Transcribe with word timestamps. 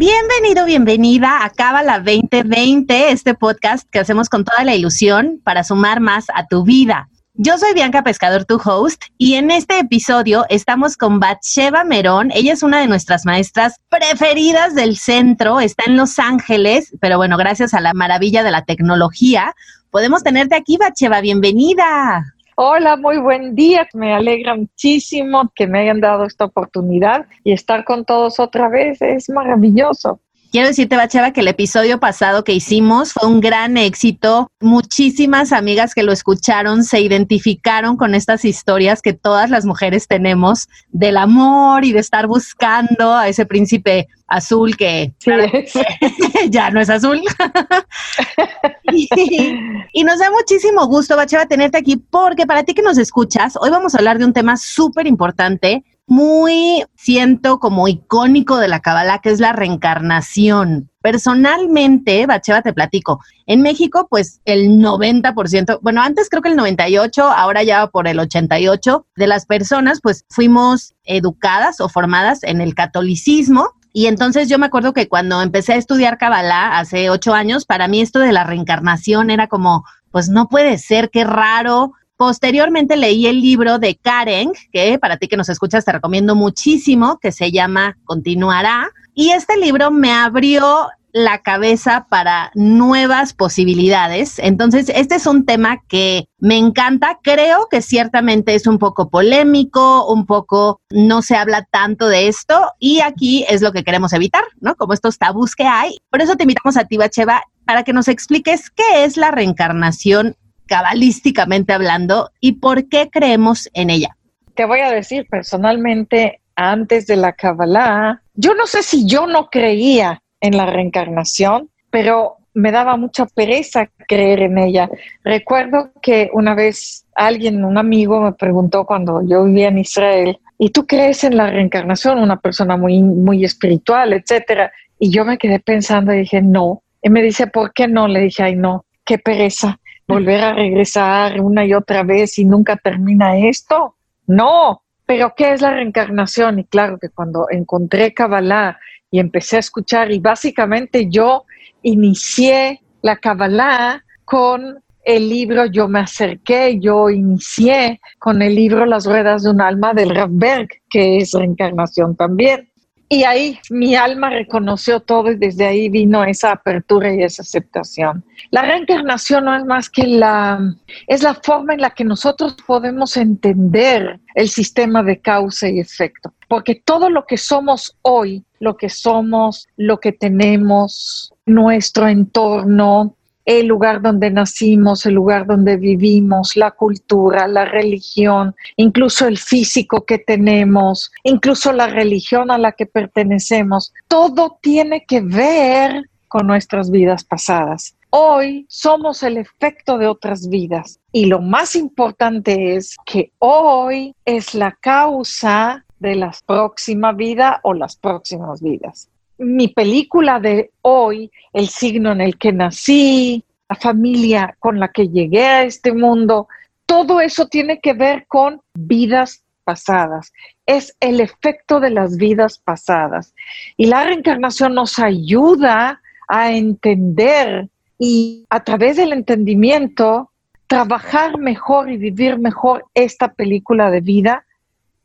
Bienvenido, 0.00 0.64
bienvenida 0.64 1.44
a 1.44 1.50
Cábala 1.50 1.98
2020, 1.98 3.10
este 3.12 3.34
podcast 3.34 3.86
que 3.90 3.98
hacemos 3.98 4.30
con 4.30 4.46
toda 4.46 4.64
la 4.64 4.74
ilusión 4.74 5.42
para 5.44 5.62
sumar 5.62 6.00
más 6.00 6.24
a 6.34 6.46
tu 6.46 6.64
vida. 6.64 7.10
Yo 7.34 7.58
soy 7.58 7.74
Bianca 7.74 8.02
Pescador, 8.02 8.46
tu 8.46 8.58
host, 8.64 9.02
y 9.18 9.34
en 9.34 9.50
este 9.50 9.78
episodio 9.78 10.46
estamos 10.48 10.96
con 10.96 11.20
Batsheva 11.20 11.84
Merón. 11.84 12.30
Ella 12.32 12.54
es 12.54 12.62
una 12.62 12.80
de 12.80 12.86
nuestras 12.86 13.26
maestras 13.26 13.76
preferidas 13.90 14.74
del 14.74 14.96
centro, 14.96 15.60
está 15.60 15.84
en 15.86 15.98
Los 15.98 16.18
Ángeles, 16.18 16.94
pero 16.98 17.18
bueno, 17.18 17.36
gracias 17.36 17.74
a 17.74 17.82
la 17.82 17.92
maravilla 17.92 18.42
de 18.42 18.52
la 18.52 18.64
tecnología, 18.64 19.54
podemos 19.90 20.22
tenerte 20.22 20.56
aquí, 20.56 20.78
Batsheva. 20.78 21.20
Bienvenida. 21.20 22.24
Hola, 22.62 22.98
muy 22.98 23.16
buen 23.16 23.54
día. 23.54 23.88
Me 23.94 24.12
alegra 24.12 24.54
muchísimo 24.54 25.50
que 25.54 25.66
me 25.66 25.78
hayan 25.78 25.98
dado 25.98 26.26
esta 26.26 26.44
oportunidad 26.44 27.24
y 27.42 27.52
estar 27.52 27.86
con 27.86 28.04
todos 28.04 28.38
otra 28.38 28.68
vez. 28.68 29.00
Es 29.00 29.30
maravilloso. 29.30 30.20
Quiero 30.50 30.66
decirte, 30.66 30.96
Bacheva, 30.96 31.32
que 31.32 31.42
el 31.42 31.48
episodio 31.48 32.00
pasado 32.00 32.42
que 32.42 32.52
hicimos 32.52 33.12
fue 33.12 33.28
un 33.28 33.40
gran 33.40 33.76
éxito. 33.76 34.50
Muchísimas 34.58 35.52
amigas 35.52 35.94
que 35.94 36.02
lo 36.02 36.10
escucharon 36.10 36.82
se 36.82 37.00
identificaron 37.00 37.96
con 37.96 38.16
estas 38.16 38.44
historias 38.44 39.00
que 39.00 39.12
todas 39.12 39.48
las 39.48 39.64
mujeres 39.64 40.08
tenemos 40.08 40.68
del 40.88 41.18
amor 41.18 41.84
y 41.84 41.92
de 41.92 42.00
estar 42.00 42.26
buscando 42.26 43.14
a 43.14 43.28
ese 43.28 43.46
príncipe 43.46 44.08
azul 44.26 44.76
que 44.76 45.12
ya 46.50 46.70
no 46.70 46.80
es 46.80 46.90
azul. 46.90 47.20
y, 48.92 50.04
nos 50.04 50.18
da 50.18 50.32
muchísimo 50.32 50.86
gusto, 50.86 51.14
Bacheva, 51.16 51.46
tenerte 51.46 51.78
aquí 51.78 51.96
porque 51.96 52.44
para 52.44 52.64
ti 52.64 52.74
que 52.74 52.82
nos 52.82 52.98
escuchas, 52.98 53.54
hoy 53.60 53.70
vamos 53.70 53.94
a 53.94 53.98
hablar 53.98 54.18
de 54.18 54.24
un 54.24 54.32
tema 54.32 54.56
súper 54.56 55.06
importante 55.06 55.84
muy, 56.10 56.84
siento 56.96 57.60
como 57.60 57.86
icónico 57.86 58.58
de 58.58 58.66
la 58.66 58.80
Kabbalah, 58.80 59.20
que 59.20 59.30
es 59.30 59.38
la 59.38 59.52
reencarnación. 59.52 60.90
Personalmente, 61.00 62.26
Bacheva, 62.26 62.62
te 62.62 62.72
platico, 62.72 63.20
en 63.46 63.62
México, 63.62 64.08
pues 64.10 64.40
el 64.44 64.80
90%, 64.80 65.78
bueno, 65.82 66.02
antes 66.02 66.28
creo 66.28 66.42
que 66.42 66.48
el 66.48 66.56
98, 66.56 67.22
ahora 67.22 67.62
ya 67.62 67.86
por 67.86 68.08
el 68.08 68.18
88 68.18 69.06
de 69.14 69.26
las 69.28 69.46
personas, 69.46 70.00
pues 70.02 70.24
fuimos 70.28 70.94
educadas 71.04 71.80
o 71.80 71.88
formadas 71.88 72.42
en 72.42 72.60
el 72.60 72.74
catolicismo. 72.74 73.70
Y 73.92 74.06
entonces 74.06 74.48
yo 74.48 74.58
me 74.58 74.66
acuerdo 74.66 74.92
que 74.92 75.08
cuando 75.08 75.40
empecé 75.42 75.74
a 75.74 75.76
estudiar 75.76 76.18
Kabbalah 76.18 76.78
hace 76.78 77.08
ocho 77.08 77.34
años, 77.34 77.66
para 77.66 77.86
mí 77.86 78.00
esto 78.00 78.18
de 78.18 78.32
la 78.32 78.42
reencarnación 78.42 79.30
era 79.30 79.46
como, 79.46 79.84
pues 80.10 80.28
no 80.28 80.48
puede 80.48 80.76
ser, 80.78 81.10
qué 81.10 81.22
raro, 81.22 81.92
Posteriormente 82.20 82.98
leí 82.98 83.26
el 83.28 83.40
libro 83.40 83.78
de 83.78 83.96
Karen, 83.96 84.52
que 84.72 84.98
para 84.98 85.16
ti 85.16 85.26
que 85.26 85.38
nos 85.38 85.48
escuchas 85.48 85.86
te 85.86 85.92
recomiendo 85.92 86.36
muchísimo, 86.36 87.18
que 87.18 87.32
se 87.32 87.50
llama 87.50 87.96
Continuará. 88.04 88.90
Y 89.14 89.30
este 89.30 89.56
libro 89.56 89.90
me 89.90 90.12
abrió 90.12 90.90
la 91.12 91.38
cabeza 91.38 92.08
para 92.10 92.50
nuevas 92.54 93.32
posibilidades. 93.32 94.38
Entonces, 94.38 94.92
este 94.94 95.14
es 95.14 95.26
un 95.26 95.46
tema 95.46 95.78
que 95.88 96.26
me 96.38 96.58
encanta. 96.58 97.18
Creo 97.22 97.68
que 97.70 97.80
ciertamente 97.80 98.54
es 98.54 98.66
un 98.66 98.76
poco 98.76 99.08
polémico, 99.08 100.06
un 100.12 100.26
poco 100.26 100.82
no 100.90 101.22
se 101.22 101.36
habla 101.36 101.66
tanto 101.70 102.06
de 102.06 102.28
esto 102.28 102.70
y 102.78 103.00
aquí 103.00 103.46
es 103.48 103.62
lo 103.62 103.72
que 103.72 103.82
queremos 103.82 104.12
evitar, 104.12 104.44
¿no? 104.60 104.74
Como 104.74 104.92
estos 104.92 105.16
tabús 105.16 105.56
que 105.56 105.64
hay. 105.64 105.96
Por 106.10 106.20
eso 106.20 106.36
te 106.36 106.42
invitamos 106.42 106.76
a 106.76 106.84
ti, 106.84 106.98
Bacheva, 106.98 107.44
para 107.64 107.82
que 107.82 107.94
nos 107.94 108.08
expliques 108.08 108.68
qué 108.68 109.04
es 109.04 109.16
la 109.16 109.30
reencarnación 109.30 110.36
cabalísticamente 110.70 111.72
hablando 111.72 112.30
y 112.38 112.52
por 112.52 112.88
qué 112.88 113.10
creemos 113.10 113.68
en 113.74 113.90
ella? 113.90 114.16
Te 114.54 114.64
voy 114.64 114.78
a 114.78 114.90
decir 114.90 115.26
personalmente, 115.28 116.40
antes 116.54 117.08
de 117.08 117.16
la 117.16 117.32
Kabbalah, 117.32 118.22
yo 118.34 118.54
no 118.54 118.68
sé 118.68 118.84
si 118.84 119.04
yo 119.04 119.26
no 119.26 119.50
creía 119.50 120.22
en 120.40 120.56
la 120.56 120.66
reencarnación, 120.66 121.70
pero 121.90 122.36
me 122.54 122.70
daba 122.70 122.96
mucha 122.96 123.26
pereza 123.26 123.90
creer 124.06 124.42
en 124.42 124.58
ella. 124.58 124.88
Recuerdo 125.24 125.90
que 126.00 126.30
una 126.34 126.54
vez 126.54 127.04
alguien, 127.16 127.64
un 127.64 127.76
amigo, 127.76 128.20
me 128.20 128.32
preguntó 128.32 128.86
cuando 128.86 129.26
yo 129.26 129.44
vivía 129.44 129.68
en 129.68 129.78
Israel, 129.78 130.38
¿y 130.56 130.70
tú 130.70 130.86
crees 130.86 131.24
en 131.24 131.36
la 131.36 131.50
reencarnación? 131.50 132.20
Una 132.20 132.38
persona 132.38 132.76
muy, 132.76 133.02
muy 133.02 133.44
espiritual, 133.44 134.12
etcétera. 134.12 134.70
Y 135.00 135.10
yo 135.10 135.24
me 135.24 135.36
quedé 135.36 135.58
pensando 135.58 136.14
y 136.14 136.20
dije, 136.20 136.42
no. 136.42 136.82
Y 137.02 137.10
me 137.10 137.22
dice, 137.22 137.48
¿por 137.48 137.72
qué 137.72 137.88
no? 137.88 138.06
Le 138.06 138.20
dije, 138.20 138.44
ay, 138.44 138.54
no, 138.54 138.84
qué 139.04 139.18
pereza 139.18 139.80
volver 140.10 140.42
a 140.42 140.52
regresar 140.52 141.40
una 141.40 141.64
y 141.64 141.74
otra 141.74 142.02
vez 142.02 142.38
y 142.38 142.44
nunca 142.44 142.76
termina 142.76 143.38
esto. 143.38 143.96
No, 144.26 144.82
pero 145.06 145.34
¿qué 145.36 145.52
es 145.52 145.60
la 145.60 145.72
reencarnación? 145.72 146.58
Y 146.58 146.64
claro 146.64 146.98
que 146.98 147.08
cuando 147.08 147.46
encontré 147.50 148.14
Kabbalah 148.14 148.78
y 149.10 149.18
empecé 149.18 149.56
a 149.56 149.60
escuchar, 149.60 150.12
y 150.12 150.20
básicamente 150.20 151.08
yo 151.08 151.44
inicié 151.82 152.80
la 153.02 153.16
Kabbalah 153.16 154.04
con 154.24 154.78
el 155.04 155.28
libro, 155.28 155.66
yo 155.66 155.88
me 155.88 156.00
acerqué, 156.00 156.78
yo 156.78 157.10
inicié 157.10 158.00
con 158.18 158.42
el 158.42 158.54
libro 158.54 158.86
Las 158.86 159.06
ruedas 159.06 159.42
de 159.42 159.50
un 159.50 159.60
alma 159.60 159.94
del 159.94 160.14
Rav 160.14 160.30
Berg, 160.30 160.68
que 160.88 161.16
es 161.18 161.32
reencarnación 161.32 162.14
también. 162.14 162.69
Y 163.12 163.24
ahí 163.24 163.58
mi 163.70 163.96
alma 163.96 164.30
reconoció 164.30 165.00
todo 165.00 165.32
y 165.32 165.36
desde 165.36 165.66
ahí 165.66 165.88
vino 165.88 166.22
esa 166.22 166.52
apertura 166.52 167.12
y 167.12 167.24
esa 167.24 167.42
aceptación. 167.42 168.24
La 168.52 168.62
reencarnación 168.62 169.46
no 169.46 169.56
es 169.56 169.64
más 169.64 169.90
que 169.90 170.06
la, 170.06 170.60
es 171.08 171.24
la 171.24 171.34
forma 171.34 171.74
en 171.74 171.80
la 171.80 171.90
que 171.90 172.04
nosotros 172.04 172.56
podemos 172.64 173.16
entender 173.16 174.20
el 174.36 174.48
sistema 174.48 175.02
de 175.02 175.18
causa 175.18 175.68
y 175.68 175.80
efecto. 175.80 176.32
Porque 176.46 176.76
todo 176.76 177.10
lo 177.10 177.26
que 177.26 177.36
somos 177.36 177.96
hoy, 178.02 178.44
lo 178.60 178.76
que 178.76 178.88
somos, 178.88 179.66
lo 179.76 179.98
que 179.98 180.12
tenemos, 180.12 181.34
nuestro 181.46 182.06
entorno, 182.06 183.16
el 183.44 183.66
lugar 183.66 184.02
donde 184.02 184.30
nacimos, 184.30 185.06
el 185.06 185.14
lugar 185.14 185.46
donde 185.46 185.76
vivimos, 185.76 186.56
la 186.56 186.70
cultura, 186.70 187.48
la 187.48 187.64
religión, 187.64 188.54
incluso 188.76 189.26
el 189.26 189.38
físico 189.38 190.04
que 190.04 190.18
tenemos, 190.18 191.10
incluso 191.24 191.72
la 191.72 191.86
religión 191.86 192.50
a 192.50 192.58
la 192.58 192.72
que 192.72 192.86
pertenecemos, 192.86 193.92
todo 194.08 194.58
tiene 194.60 195.04
que 195.06 195.20
ver 195.20 196.08
con 196.28 196.46
nuestras 196.46 196.90
vidas 196.90 197.24
pasadas. 197.24 197.96
Hoy 198.10 198.66
somos 198.68 199.22
el 199.22 199.36
efecto 199.36 199.98
de 199.98 200.06
otras 200.06 200.48
vidas 200.48 200.98
y 201.12 201.26
lo 201.26 201.40
más 201.40 201.76
importante 201.76 202.76
es 202.76 202.96
que 203.04 203.32
hoy 203.38 204.14
es 204.24 204.54
la 204.54 204.72
causa 204.80 205.84
de 205.98 206.16
la 206.16 206.32
próxima 206.46 207.12
vida 207.12 207.60
o 207.62 207.74
las 207.74 207.96
próximas 207.96 208.60
vidas 208.62 209.08
mi 209.40 209.68
película 209.68 210.38
de 210.38 210.70
hoy, 210.82 211.30
el 211.52 211.68
signo 211.68 212.12
en 212.12 212.20
el 212.20 212.36
que 212.36 212.52
nací, 212.52 213.42
la 213.68 213.76
familia 213.76 214.56
con 214.58 214.78
la 214.78 214.88
que 214.88 215.08
llegué 215.08 215.44
a 215.44 215.64
este 215.64 215.92
mundo, 215.92 216.48
todo 216.86 217.20
eso 217.20 217.46
tiene 217.46 217.80
que 217.80 217.94
ver 217.94 218.26
con 218.26 218.60
vidas 218.74 219.42
pasadas. 219.64 220.32
Es 220.66 220.94
el 221.00 221.20
efecto 221.20 221.80
de 221.80 221.90
las 221.90 222.16
vidas 222.16 222.58
pasadas. 222.58 223.34
Y 223.76 223.86
la 223.86 224.04
reencarnación 224.04 224.74
nos 224.74 224.98
ayuda 224.98 226.02
a 226.28 226.52
entender 226.52 227.68
y 227.98 228.44
a 228.50 228.62
través 228.62 228.96
del 228.96 229.12
entendimiento 229.12 230.30
trabajar 230.66 231.38
mejor 231.38 231.90
y 231.90 231.96
vivir 231.96 232.38
mejor 232.38 232.84
esta 232.94 233.32
película 233.32 233.90
de 233.90 234.00
vida, 234.00 234.44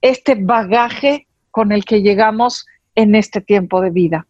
este 0.01 0.35
bagaje 0.35 1.27
con 1.51 1.71
el 1.71 1.85
que 1.85 2.01
llegamos 2.01 2.65
en 2.95 3.15
este 3.15 3.41
tiempo 3.41 3.81
de 3.81 3.89
vida. 3.89 4.25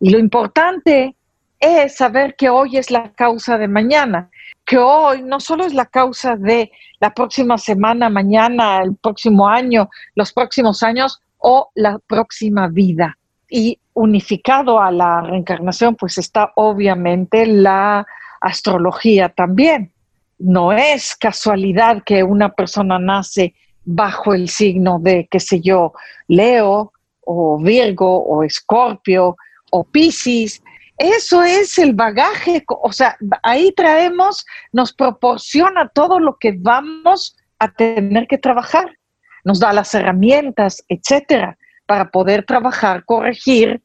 Y 0.00 0.10
lo 0.10 0.18
importante 0.18 1.14
es 1.60 1.96
saber 1.96 2.36
que 2.36 2.48
hoy 2.48 2.76
es 2.76 2.90
la 2.90 3.10
causa 3.12 3.58
de 3.58 3.68
mañana, 3.68 4.30
que 4.64 4.78
hoy 4.78 5.22
no 5.22 5.40
solo 5.40 5.64
es 5.64 5.74
la 5.74 5.86
causa 5.86 6.36
de 6.36 6.70
la 7.00 7.12
próxima 7.12 7.58
semana, 7.58 8.08
mañana, 8.08 8.82
el 8.82 8.96
próximo 8.96 9.48
año, 9.48 9.88
los 10.14 10.32
próximos 10.32 10.82
años 10.82 11.20
o 11.38 11.70
la 11.74 11.98
próxima 11.98 12.68
vida. 12.68 13.18
Y 13.50 13.78
unificado 13.94 14.80
a 14.80 14.90
la 14.92 15.22
reencarnación, 15.22 15.96
pues 15.96 16.18
está 16.18 16.52
obviamente 16.54 17.46
la 17.46 18.06
astrología 18.40 19.28
también. 19.28 19.92
No 20.38 20.72
es 20.72 21.16
casualidad 21.16 22.04
que 22.04 22.22
una 22.22 22.50
persona 22.50 22.98
nace 22.98 23.54
bajo 23.84 24.34
el 24.34 24.48
signo 24.48 24.98
de, 25.00 25.26
qué 25.30 25.40
sé 25.40 25.60
yo, 25.60 25.94
Leo 26.28 26.92
o 27.30 27.58
Virgo 27.58 28.24
o 28.24 28.42
Escorpio 28.42 29.36
o 29.70 29.84
Piscis, 29.84 30.62
Eso 30.96 31.42
es 31.44 31.78
el 31.78 31.94
bagaje, 31.94 32.64
o 32.66 32.90
sea, 32.90 33.16
ahí 33.44 33.72
traemos, 33.72 34.44
nos 34.72 34.92
proporciona 34.92 35.88
todo 35.88 36.18
lo 36.18 36.36
que 36.40 36.56
vamos 36.58 37.36
a 37.60 37.70
tener 37.70 38.26
que 38.26 38.38
trabajar, 38.38 38.96
nos 39.44 39.60
da 39.60 39.72
las 39.72 39.94
herramientas, 39.94 40.82
etcétera, 40.88 41.56
para 41.86 42.10
poder 42.10 42.44
trabajar, 42.44 43.04
corregir 43.04 43.80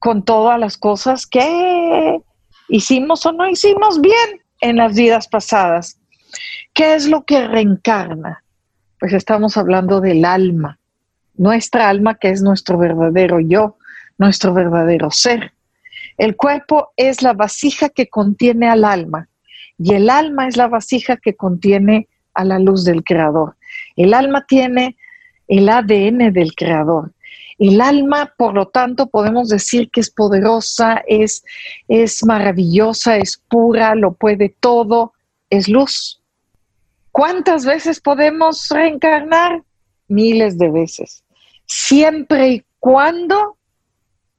con 0.00 0.24
todas 0.24 0.58
las 0.58 0.76
cosas 0.76 1.26
que 1.26 2.20
hicimos 2.68 3.24
o 3.24 3.32
no 3.32 3.48
hicimos 3.48 4.00
bien 4.00 4.42
en 4.60 4.78
las 4.78 4.96
vidas 4.96 5.28
pasadas. 5.28 6.00
¿Qué 6.74 6.94
es 6.94 7.06
lo 7.06 7.24
que 7.24 7.46
reencarna? 7.46 8.42
Pues 8.98 9.12
estamos 9.12 9.56
hablando 9.56 10.00
del 10.00 10.24
alma, 10.24 10.77
nuestra 11.38 11.88
alma 11.88 12.16
que 12.16 12.28
es 12.28 12.42
nuestro 12.42 12.76
verdadero 12.76 13.40
yo, 13.40 13.78
nuestro 14.18 14.52
verdadero 14.52 15.10
ser. 15.10 15.52
El 16.18 16.36
cuerpo 16.36 16.92
es 16.96 17.22
la 17.22 17.32
vasija 17.32 17.88
que 17.88 18.08
contiene 18.08 18.68
al 18.68 18.84
alma 18.84 19.28
y 19.78 19.94
el 19.94 20.10
alma 20.10 20.48
es 20.48 20.56
la 20.56 20.66
vasija 20.66 21.16
que 21.16 21.36
contiene 21.36 22.08
a 22.34 22.44
la 22.44 22.58
luz 22.58 22.84
del 22.84 23.04
creador. 23.04 23.56
El 23.96 24.12
alma 24.12 24.44
tiene 24.46 24.96
el 25.46 25.68
ADN 25.68 26.32
del 26.32 26.54
creador. 26.54 27.12
El 27.58 27.80
alma, 27.80 28.32
por 28.36 28.54
lo 28.54 28.68
tanto, 28.68 29.08
podemos 29.08 29.48
decir 29.48 29.90
que 29.90 30.00
es 30.00 30.10
poderosa, 30.10 31.02
es, 31.08 31.44
es 31.88 32.24
maravillosa, 32.24 33.16
es 33.16 33.42
pura, 33.48 33.94
lo 33.96 34.12
puede 34.12 34.54
todo, 34.60 35.12
es 35.50 35.68
luz. 35.68 36.20
¿Cuántas 37.10 37.64
veces 37.64 38.00
podemos 38.00 38.68
reencarnar? 38.68 39.62
Miles 40.06 40.56
de 40.56 40.70
veces. 40.70 41.24
Siempre 41.68 42.48
y 42.48 42.64
cuando 42.80 43.58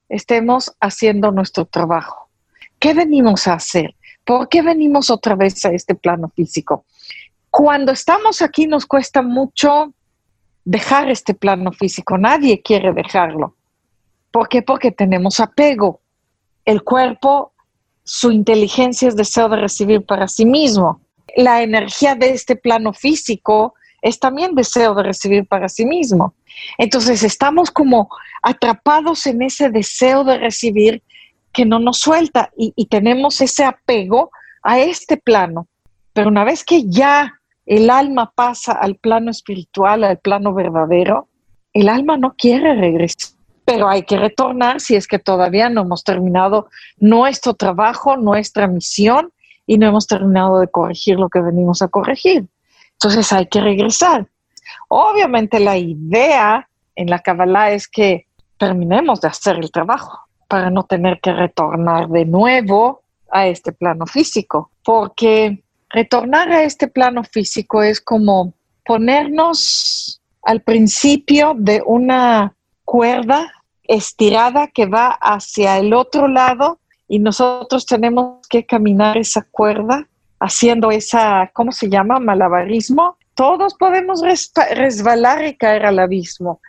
estemos 0.08 0.74
haciendo 0.80 1.30
nuestro 1.30 1.64
trabajo. 1.64 2.28
¿Qué 2.78 2.92
venimos 2.92 3.46
a 3.46 3.54
hacer? 3.54 3.94
¿Por 4.24 4.48
qué 4.48 4.60
venimos 4.60 5.08
otra 5.08 5.36
vez 5.36 5.64
a 5.64 5.70
este 5.70 5.94
plano 5.94 6.28
físico? 6.28 6.84
Cuando 7.48 7.92
estamos 7.92 8.42
aquí 8.42 8.66
nos 8.66 8.84
cuesta 8.84 9.22
mucho 9.22 9.94
dejar 10.64 11.10
este 11.10 11.34
plano 11.34 11.72
físico. 11.72 12.18
Nadie 12.18 12.62
quiere 12.62 12.92
dejarlo. 12.92 13.56
¿Por 14.30 14.48
qué? 14.48 14.62
Porque 14.62 14.92
tenemos 14.92 15.40
apego. 15.40 16.00
El 16.64 16.82
cuerpo, 16.82 17.52
su 18.04 18.30
inteligencia 18.30 19.08
es 19.08 19.16
deseo 19.16 19.48
de 19.48 19.56
recibir 19.56 20.04
para 20.04 20.28
sí 20.28 20.44
mismo. 20.44 21.00
La 21.36 21.62
energía 21.62 22.14
de 22.14 22.30
este 22.30 22.56
plano 22.56 22.92
físico 22.92 23.74
es 24.02 24.18
también 24.18 24.54
deseo 24.54 24.94
de 24.94 25.02
recibir 25.02 25.46
para 25.46 25.68
sí 25.68 25.84
mismo. 25.84 26.34
Entonces 26.78 27.22
estamos 27.22 27.70
como 27.70 28.08
atrapados 28.42 29.26
en 29.26 29.42
ese 29.42 29.70
deseo 29.70 30.24
de 30.24 30.38
recibir 30.38 31.02
que 31.52 31.64
no 31.64 31.78
nos 31.78 31.98
suelta 31.98 32.50
y, 32.56 32.72
y 32.76 32.86
tenemos 32.86 33.40
ese 33.40 33.64
apego 33.64 34.30
a 34.62 34.78
este 34.78 35.16
plano. 35.16 35.66
Pero 36.12 36.28
una 36.28 36.44
vez 36.44 36.64
que 36.64 36.84
ya 36.88 37.40
el 37.66 37.90
alma 37.90 38.32
pasa 38.34 38.72
al 38.72 38.96
plano 38.96 39.30
espiritual, 39.30 40.04
al 40.04 40.18
plano 40.18 40.52
verdadero, 40.54 41.28
el 41.72 41.88
alma 41.88 42.16
no 42.16 42.34
quiere 42.36 42.74
regresar, 42.74 43.36
pero 43.64 43.88
hay 43.88 44.02
que 44.02 44.16
retornar 44.16 44.80
si 44.80 44.96
es 44.96 45.06
que 45.06 45.18
todavía 45.18 45.68
no 45.68 45.82
hemos 45.82 46.02
terminado 46.02 46.68
nuestro 46.98 47.54
trabajo, 47.54 48.16
nuestra 48.16 48.66
misión 48.66 49.32
y 49.66 49.78
no 49.78 49.86
hemos 49.86 50.08
terminado 50.08 50.58
de 50.58 50.68
corregir 50.68 51.18
lo 51.18 51.28
que 51.28 51.40
venimos 51.40 51.80
a 51.80 51.88
corregir. 51.88 52.46
Entonces 53.02 53.32
hay 53.32 53.46
que 53.46 53.62
regresar. 53.62 54.28
Obviamente 54.88 55.58
la 55.58 55.78
idea 55.78 56.68
en 56.94 57.08
la 57.08 57.20
Kabbalah 57.20 57.70
es 57.70 57.88
que 57.88 58.26
terminemos 58.58 59.22
de 59.22 59.28
hacer 59.28 59.56
el 59.56 59.70
trabajo 59.70 60.18
para 60.48 60.68
no 60.68 60.82
tener 60.82 61.18
que 61.22 61.32
retornar 61.32 62.08
de 62.08 62.26
nuevo 62.26 63.00
a 63.30 63.46
este 63.46 63.72
plano 63.72 64.04
físico, 64.04 64.70
porque 64.84 65.62
retornar 65.88 66.52
a 66.52 66.62
este 66.62 66.88
plano 66.88 67.24
físico 67.24 67.82
es 67.82 68.02
como 68.02 68.52
ponernos 68.84 70.20
al 70.42 70.60
principio 70.60 71.54
de 71.56 71.82
una 71.86 72.54
cuerda 72.84 73.50
estirada 73.84 74.66
que 74.66 74.84
va 74.84 75.08
hacia 75.22 75.78
el 75.78 75.94
otro 75.94 76.28
lado 76.28 76.80
y 77.08 77.18
nosotros 77.18 77.86
tenemos 77.86 78.46
que 78.46 78.66
caminar 78.66 79.16
esa 79.16 79.46
cuerda 79.50 80.06
haciendo 80.40 80.90
esa, 80.90 81.50
¿cómo 81.52 81.70
se 81.70 81.88
llama? 81.88 82.18
Malabarismo. 82.18 83.16
Todos 83.34 83.74
podemos 83.74 84.22
resbalar 84.22 85.44
y 85.44 85.56
caer 85.56 85.86
al 85.86 85.98
abismo. 85.98 86.60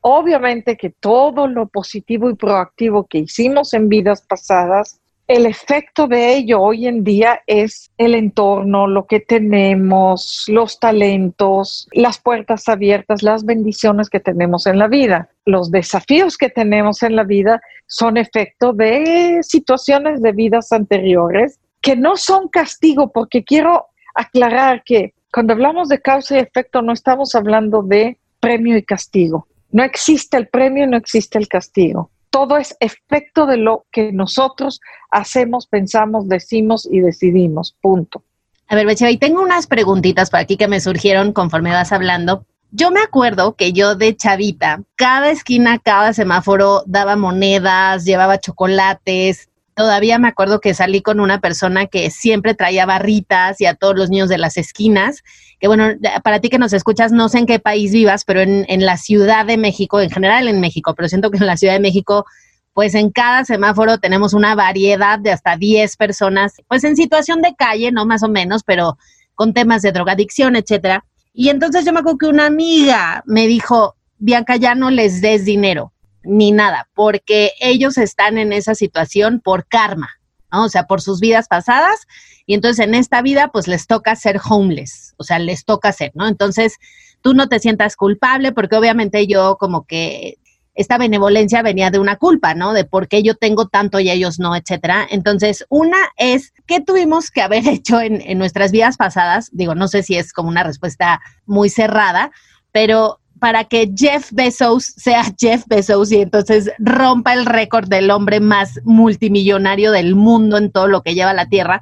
Obviamente 0.00 0.76
que 0.76 0.90
todo 0.90 1.46
lo 1.46 1.68
positivo 1.68 2.28
y 2.28 2.34
proactivo 2.34 3.06
que 3.06 3.18
hicimos 3.18 3.72
en 3.72 3.88
vidas 3.88 4.22
pasadas 4.22 5.00
el 5.28 5.46
efecto 5.46 6.08
de 6.08 6.34
ello 6.34 6.60
hoy 6.60 6.86
en 6.86 7.04
día 7.04 7.40
es 7.46 7.90
el 7.96 8.14
entorno, 8.14 8.86
lo 8.86 9.06
que 9.06 9.20
tenemos, 9.20 10.44
los 10.48 10.78
talentos, 10.78 11.88
las 11.92 12.18
puertas 12.18 12.68
abiertas, 12.68 13.22
las 13.22 13.44
bendiciones 13.44 14.10
que 14.10 14.20
tenemos 14.20 14.66
en 14.66 14.78
la 14.78 14.88
vida. 14.88 15.30
Los 15.46 15.70
desafíos 15.70 16.36
que 16.36 16.50
tenemos 16.50 17.02
en 17.02 17.16
la 17.16 17.24
vida 17.24 17.62
son 17.86 18.16
efecto 18.16 18.72
de 18.72 19.38
situaciones 19.42 20.20
de 20.20 20.32
vidas 20.32 20.72
anteriores 20.72 21.58
que 21.82 21.96
no 21.96 22.16
son 22.16 22.48
castigo, 22.48 23.12
porque 23.12 23.44
quiero 23.44 23.88
aclarar 24.14 24.82
que 24.84 25.12
cuando 25.32 25.52
hablamos 25.52 25.88
de 25.88 26.00
causa 26.00 26.36
y 26.36 26.40
efecto 26.40 26.80
no 26.80 26.92
estamos 26.92 27.34
hablando 27.34 27.82
de 27.82 28.18
premio 28.40 28.76
y 28.76 28.82
castigo. 28.82 29.48
No 29.70 29.82
existe 29.82 30.36
el 30.36 30.48
premio, 30.48 30.86
no 30.86 30.96
existe 30.96 31.38
el 31.38 31.48
castigo 31.48 32.10
todo 32.32 32.56
es 32.56 32.74
efecto 32.80 33.46
de 33.46 33.58
lo 33.58 33.84
que 33.92 34.10
nosotros 34.10 34.80
hacemos, 35.10 35.66
pensamos, 35.66 36.28
decimos 36.28 36.88
y 36.90 37.00
decidimos. 37.00 37.76
Punto. 37.80 38.24
A 38.68 38.74
ver, 38.74 38.86
Beche, 38.86 39.16
tengo 39.18 39.42
unas 39.42 39.66
preguntitas 39.66 40.30
para 40.30 40.42
aquí 40.42 40.56
que 40.56 40.66
me 40.66 40.80
surgieron 40.80 41.32
conforme 41.32 41.72
vas 41.72 41.92
hablando. 41.92 42.46
Yo 42.70 42.90
me 42.90 43.00
acuerdo 43.00 43.54
que 43.54 43.74
yo 43.74 43.96
de 43.96 44.16
chavita, 44.16 44.82
cada 44.96 45.30
esquina, 45.30 45.78
cada 45.78 46.14
semáforo 46.14 46.82
daba 46.86 47.16
monedas, 47.16 48.06
llevaba 48.06 48.40
chocolates, 48.40 49.50
todavía 49.74 50.18
me 50.18 50.28
acuerdo 50.28 50.60
que 50.60 50.74
salí 50.74 51.02
con 51.02 51.20
una 51.20 51.40
persona 51.40 51.86
que 51.86 52.10
siempre 52.10 52.54
traía 52.54 52.86
barritas 52.86 53.60
y 53.60 53.66
a 53.66 53.74
todos 53.74 53.96
los 53.96 54.10
niños 54.10 54.28
de 54.28 54.38
las 54.38 54.56
esquinas, 54.56 55.22
que 55.58 55.68
bueno, 55.68 55.90
para 56.22 56.40
ti 56.40 56.48
que 56.48 56.58
nos 56.58 56.72
escuchas, 56.72 57.12
no 57.12 57.28
sé 57.28 57.38
en 57.38 57.46
qué 57.46 57.58
país 57.58 57.92
vivas, 57.92 58.24
pero 58.24 58.40
en, 58.40 58.84
la 58.84 58.96
Ciudad 58.96 59.46
de 59.46 59.56
México, 59.56 60.00
en 60.00 60.10
general 60.10 60.48
en 60.48 60.60
México, 60.60 60.94
pero 60.94 61.08
siento 61.08 61.30
que 61.30 61.38
en 61.38 61.46
la 61.46 61.56
Ciudad 61.56 61.74
de 61.74 61.80
México, 61.80 62.26
pues 62.72 62.94
en 62.94 63.10
cada 63.10 63.44
semáforo 63.44 63.98
tenemos 63.98 64.34
una 64.34 64.54
variedad 64.54 65.18
de 65.18 65.30
hasta 65.30 65.56
10 65.56 65.96
personas, 65.96 66.54
pues 66.68 66.84
en 66.84 66.96
situación 66.96 67.42
de 67.42 67.54
calle, 67.54 67.92
no 67.92 68.06
más 68.06 68.22
o 68.22 68.28
menos, 68.28 68.62
pero 68.64 68.98
con 69.34 69.54
temas 69.54 69.82
de 69.82 69.92
drogadicción, 69.92 70.56
etcétera. 70.56 71.04
Y 71.32 71.48
entonces 71.48 71.84
yo 71.84 71.92
me 71.92 72.00
acuerdo 72.00 72.18
que 72.18 72.26
una 72.26 72.46
amiga 72.46 73.22
me 73.26 73.46
dijo, 73.46 73.94
Bianca, 74.18 74.56
ya 74.56 74.74
no 74.74 74.90
les 74.90 75.20
des 75.20 75.44
dinero 75.44 75.91
ni 76.24 76.52
nada, 76.52 76.88
porque 76.94 77.52
ellos 77.60 77.98
están 77.98 78.38
en 78.38 78.52
esa 78.52 78.74
situación 78.74 79.40
por 79.40 79.66
karma, 79.66 80.10
¿no? 80.50 80.64
O 80.64 80.68
sea, 80.68 80.86
por 80.86 81.00
sus 81.00 81.20
vidas 81.20 81.48
pasadas, 81.48 82.06
y 82.46 82.54
entonces 82.54 82.84
en 82.84 82.94
esta 82.94 83.22
vida 83.22 83.48
pues 83.52 83.68
les 83.68 83.86
toca 83.86 84.16
ser 84.16 84.40
homeless, 84.48 85.14
o 85.16 85.24
sea, 85.24 85.38
les 85.38 85.64
toca 85.64 85.92
ser, 85.92 86.12
¿no? 86.14 86.26
Entonces 86.26 86.76
tú 87.22 87.34
no 87.34 87.48
te 87.48 87.60
sientas 87.60 87.96
culpable, 87.96 88.52
porque 88.52 88.76
obviamente 88.76 89.26
yo 89.26 89.56
como 89.58 89.84
que 89.86 90.38
esta 90.74 90.96
benevolencia 90.98 91.62
venía 91.62 91.90
de 91.90 91.98
una 91.98 92.16
culpa, 92.16 92.54
¿no? 92.54 92.72
De 92.72 92.84
por 92.84 93.08
qué 93.08 93.22
yo 93.22 93.34
tengo 93.34 93.68
tanto 93.68 94.00
y 94.00 94.10
ellos 94.10 94.38
no, 94.38 94.56
etcétera. 94.56 95.06
Entonces, 95.10 95.66
una 95.68 95.98
es, 96.16 96.52
¿qué 96.66 96.80
tuvimos 96.80 97.30
que 97.30 97.42
haber 97.42 97.66
hecho 97.68 98.00
en, 98.00 98.20
en 98.22 98.38
nuestras 98.38 98.72
vidas 98.72 98.96
pasadas? 98.96 99.50
Digo, 99.52 99.74
no 99.74 99.88
sé 99.88 100.02
si 100.02 100.16
es 100.16 100.32
como 100.32 100.48
una 100.48 100.62
respuesta 100.62 101.20
muy 101.44 101.68
cerrada, 101.68 102.32
pero 102.72 103.20
para 103.42 103.64
que 103.64 103.90
Jeff 103.92 104.30
Bezos 104.30 104.84
sea 104.84 105.24
Jeff 105.36 105.64
Bezos 105.66 106.12
y 106.12 106.22
entonces 106.22 106.70
rompa 106.78 107.34
el 107.34 107.44
récord 107.44 107.88
del 107.88 108.12
hombre 108.12 108.38
más 108.38 108.78
multimillonario 108.84 109.90
del 109.90 110.14
mundo 110.14 110.58
en 110.58 110.70
todo 110.70 110.86
lo 110.86 111.02
que 111.02 111.16
lleva 111.16 111.34
la 111.34 111.48
Tierra, 111.48 111.80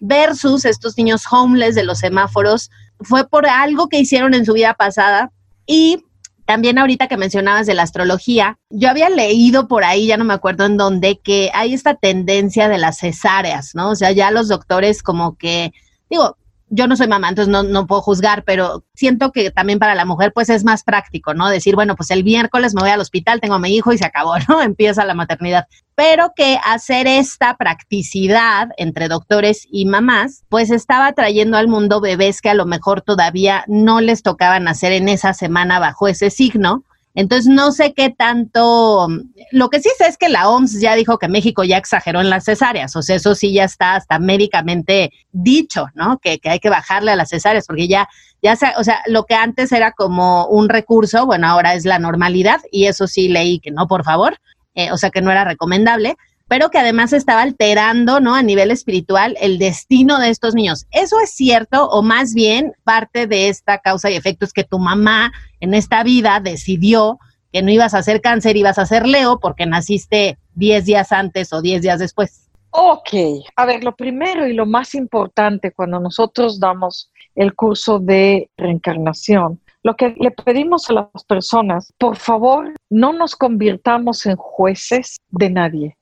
versus 0.00 0.66
estos 0.66 0.98
niños 0.98 1.24
homeless 1.30 1.74
de 1.74 1.84
los 1.84 2.00
semáforos, 2.00 2.70
fue 3.00 3.26
por 3.26 3.46
algo 3.46 3.88
que 3.88 4.00
hicieron 4.00 4.34
en 4.34 4.44
su 4.44 4.52
vida 4.52 4.74
pasada 4.74 5.32
y 5.66 6.04
también 6.44 6.76
ahorita 6.76 7.08
que 7.08 7.16
mencionabas 7.16 7.66
de 7.66 7.72
la 7.72 7.84
astrología, 7.84 8.58
yo 8.68 8.90
había 8.90 9.08
leído 9.08 9.66
por 9.66 9.84
ahí, 9.84 10.08
ya 10.08 10.18
no 10.18 10.26
me 10.26 10.34
acuerdo 10.34 10.66
en 10.66 10.76
dónde, 10.76 11.20
que 11.20 11.50
hay 11.54 11.72
esta 11.72 11.94
tendencia 11.94 12.68
de 12.68 12.76
las 12.76 12.98
cesáreas, 12.98 13.74
¿no? 13.74 13.92
O 13.92 13.94
sea, 13.94 14.12
ya 14.12 14.30
los 14.30 14.48
doctores 14.48 15.02
como 15.02 15.38
que, 15.38 15.72
digo, 16.10 16.36
yo 16.70 16.86
no 16.86 16.96
soy 16.96 17.08
mamá, 17.08 17.28
entonces 17.28 17.50
no, 17.50 17.62
no, 17.62 17.86
puedo 17.86 18.02
juzgar, 18.02 18.44
pero 18.44 18.84
siento 18.94 19.32
que 19.32 19.50
también 19.50 19.78
para 19.78 19.94
la 19.94 20.04
mujer 20.04 20.32
pues 20.32 20.50
es 20.50 20.64
más 20.64 20.84
práctico, 20.84 21.34
¿no? 21.34 21.48
Decir, 21.48 21.74
bueno, 21.74 21.96
pues 21.96 22.10
el 22.10 22.24
miércoles 22.24 22.74
me 22.74 22.82
voy 22.82 22.90
al 22.90 23.00
hospital, 23.00 23.40
tengo 23.40 23.54
a 23.54 23.58
mi 23.58 23.74
hijo 23.74 23.92
y 23.92 23.98
se 23.98 24.06
acabó, 24.06 24.34
¿no? 24.48 24.62
Empieza 24.62 25.04
la 25.04 25.14
maternidad. 25.14 25.66
Pero 25.94 26.32
que 26.36 26.58
hacer 26.64 27.06
esta 27.06 27.56
practicidad 27.56 28.68
entre 28.76 29.08
doctores 29.08 29.66
y 29.70 29.86
mamás, 29.86 30.44
pues 30.48 30.70
estaba 30.70 31.12
trayendo 31.12 31.56
al 31.56 31.68
mundo 31.68 32.00
bebés 32.00 32.40
que 32.40 32.50
a 32.50 32.54
lo 32.54 32.66
mejor 32.66 33.02
todavía 33.02 33.64
no 33.66 34.00
les 34.00 34.22
tocaban 34.22 34.64
nacer 34.64 34.92
en 34.92 35.08
esa 35.08 35.34
semana 35.34 35.78
bajo 35.78 36.06
ese 36.06 36.30
signo. 36.30 36.84
Entonces, 37.18 37.48
no 37.52 37.72
sé 37.72 37.94
qué 37.94 38.10
tanto, 38.10 39.08
lo 39.50 39.70
que 39.70 39.80
sí 39.80 39.88
sé 39.98 40.06
es 40.06 40.16
que 40.16 40.28
la 40.28 40.48
OMS 40.48 40.80
ya 40.80 40.94
dijo 40.94 41.18
que 41.18 41.26
México 41.26 41.64
ya 41.64 41.76
exageró 41.76 42.20
en 42.20 42.30
las 42.30 42.44
cesáreas, 42.44 42.94
o 42.94 43.02
sea, 43.02 43.16
eso 43.16 43.34
sí 43.34 43.52
ya 43.52 43.64
está 43.64 43.96
hasta 43.96 44.20
médicamente 44.20 45.10
dicho, 45.32 45.88
¿no? 45.94 46.18
Que, 46.18 46.38
hay 46.44 46.60
que 46.60 46.70
bajarle 46.70 47.10
a 47.10 47.16
las 47.16 47.30
cesáreas, 47.30 47.66
porque 47.66 47.88
ya, 47.88 48.08
ya 48.40 48.54
se, 48.54 48.68
o 48.76 48.84
sea, 48.84 49.00
lo 49.06 49.24
que 49.24 49.34
antes 49.34 49.72
era 49.72 49.90
como 49.90 50.46
un 50.46 50.68
recurso, 50.68 51.26
bueno, 51.26 51.48
ahora 51.48 51.74
es 51.74 51.84
la 51.84 51.98
normalidad, 51.98 52.60
y 52.70 52.86
eso 52.86 53.08
sí 53.08 53.26
leí 53.26 53.58
que 53.58 53.72
no, 53.72 53.88
por 53.88 54.04
favor, 54.04 54.38
eh, 54.76 54.92
o 54.92 54.96
sea, 54.96 55.10
que 55.10 55.20
no 55.20 55.32
era 55.32 55.42
recomendable 55.42 56.16
pero 56.48 56.70
que 56.70 56.78
además 56.78 57.12
estaba 57.12 57.42
alterando, 57.42 58.20
¿no? 58.20 58.34
A 58.34 58.42
nivel 58.42 58.70
espiritual 58.70 59.36
el 59.40 59.58
destino 59.58 60.18
de 60.18 60.30
estos 60.30 60.54
niños. 60.54 60.86
¿Eso 60.90 61.20
es 61.20 61.30
cierto 61.30 61.88
o 61.88 62.02
más 62.02 62.34
bien 62.34 62.72
parte 62.84 63.26
de 63.26 63.48
esta 63.48 63.78
causa 63.78 64.10
y 64.10 64.16
efecto 64.16 64.46
es 64.46 64.52
que 64.52 64.64
tu 64.64 64.78
mamá 64.78 65.32
en 65.60 65.74
esta 65.74 66.02
vida 66.02 66.40
decidió 66.40 67.18
que 67.52 67.62
no 67.62 67.70
ibas 67.70 67.94
a 67.94 67.98
hacer 67.98 68.20
cáncer, 68.20 68.56
ibas 68.56 68.78
a 68.78 68.86
ser 68.86 69.06
Leo 69.06 69.38
porque 69.38 69.66
naciste 69.66 70.38
10 70.54 70.84
días 70.84 71.12
antes 71.12 71.52
o 71.52 71.62
10 71.62 71.82
días 71.82 71.98
después? 71.98 72.50
Ok, 72.70 73.10
a 73.56 73.64
ver, 73.64 73.82
lo 73.82 73.96
primero 73.96 74.46
y 74.46 74.52
lo 74.52 74.66
más 74.66 74.94
importante 74.94 75.72
cuando 75.72 76.00
nosotros 76.00 76.60
damos 76.60 77.10
el 77.34 77.54
curso 77.54 77.98
de 77.98 78.50
reencarnación, 78.56 79.60
lo 79.82 79.96
que 79.96 80.14
le 80.18 80.30
pedimos 80.30 80.90
a 80.90 80.92
las 80.92 81.24
personas, 81.26 81.92
por 81.98 82.16
favor, 82.16 82.74
no 82.90 83.12
nos 83.12 83.36
convirtamos 83.36 84.26
en 84.26 84.36
jueces 84.36 85.18
de 85.30 85.50
nadie 85.50 85.97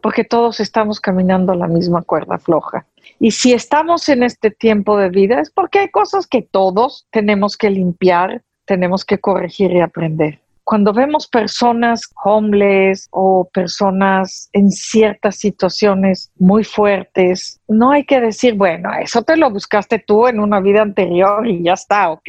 porque 0.00 0.24
todos 0.24 0.60
estamos 0.60 1.00
caminando 1.00 1.54
la 1.54 1.66
misma 1.66 2.02
cuerda 2.02 2.38
floja. 2.38 2.86
Y 3.18 3.32
si 3.32 3.52
estamos 3.52 4.08
en 4.08 4.22
este 4.22 4.50
tiempo 4.50 4.96
de 4.96 5.08
vida 5.08 5.40
es 5.40 5.50
porque 5.50 5.80
hay 5.80 5.90
cosas 5.90 6.26
que 6.26 6.42
todos 6.42 7.06
tenemos 7.10 7.56
que 7.56 7.70
limpiar, 7.70 8.42
tenemos 8.64 9.04
que 9.04 9.18
corregir 9.18 9.72
y 9.72 9.80
aprender. 9.80 10.40
Cuando 10.62 10.92
vemos 10.92 11.26
personas 11.26 12.02
homeless 12.22 13.08
o 13.10 13.48
personas 13.54 14.50
en 14.52 14.70
ciertas 14.70 15.36
situaciones 15.36 16.30
muy 16.36 16.62
fuertes, 16.62 17.58
no 17.68 17.90
hay 17.90 18.04
que 18.04 18.20
decir, 18.20 18.52
bueno, 18.54 18.90
eso 19.00 19.22
te 19.22 19.38
lo 19.38 19.50
buscaste 19.50 19.98
tú 19.98 20.26
en 20.26 20.40
una 20.40 20.60
vida 20.60 20.82
anterior 20.82 21.46
y 21.46 21.62
ya 21.62 21.72
está, 21.72 22.10
¿ok? 22.10 22.28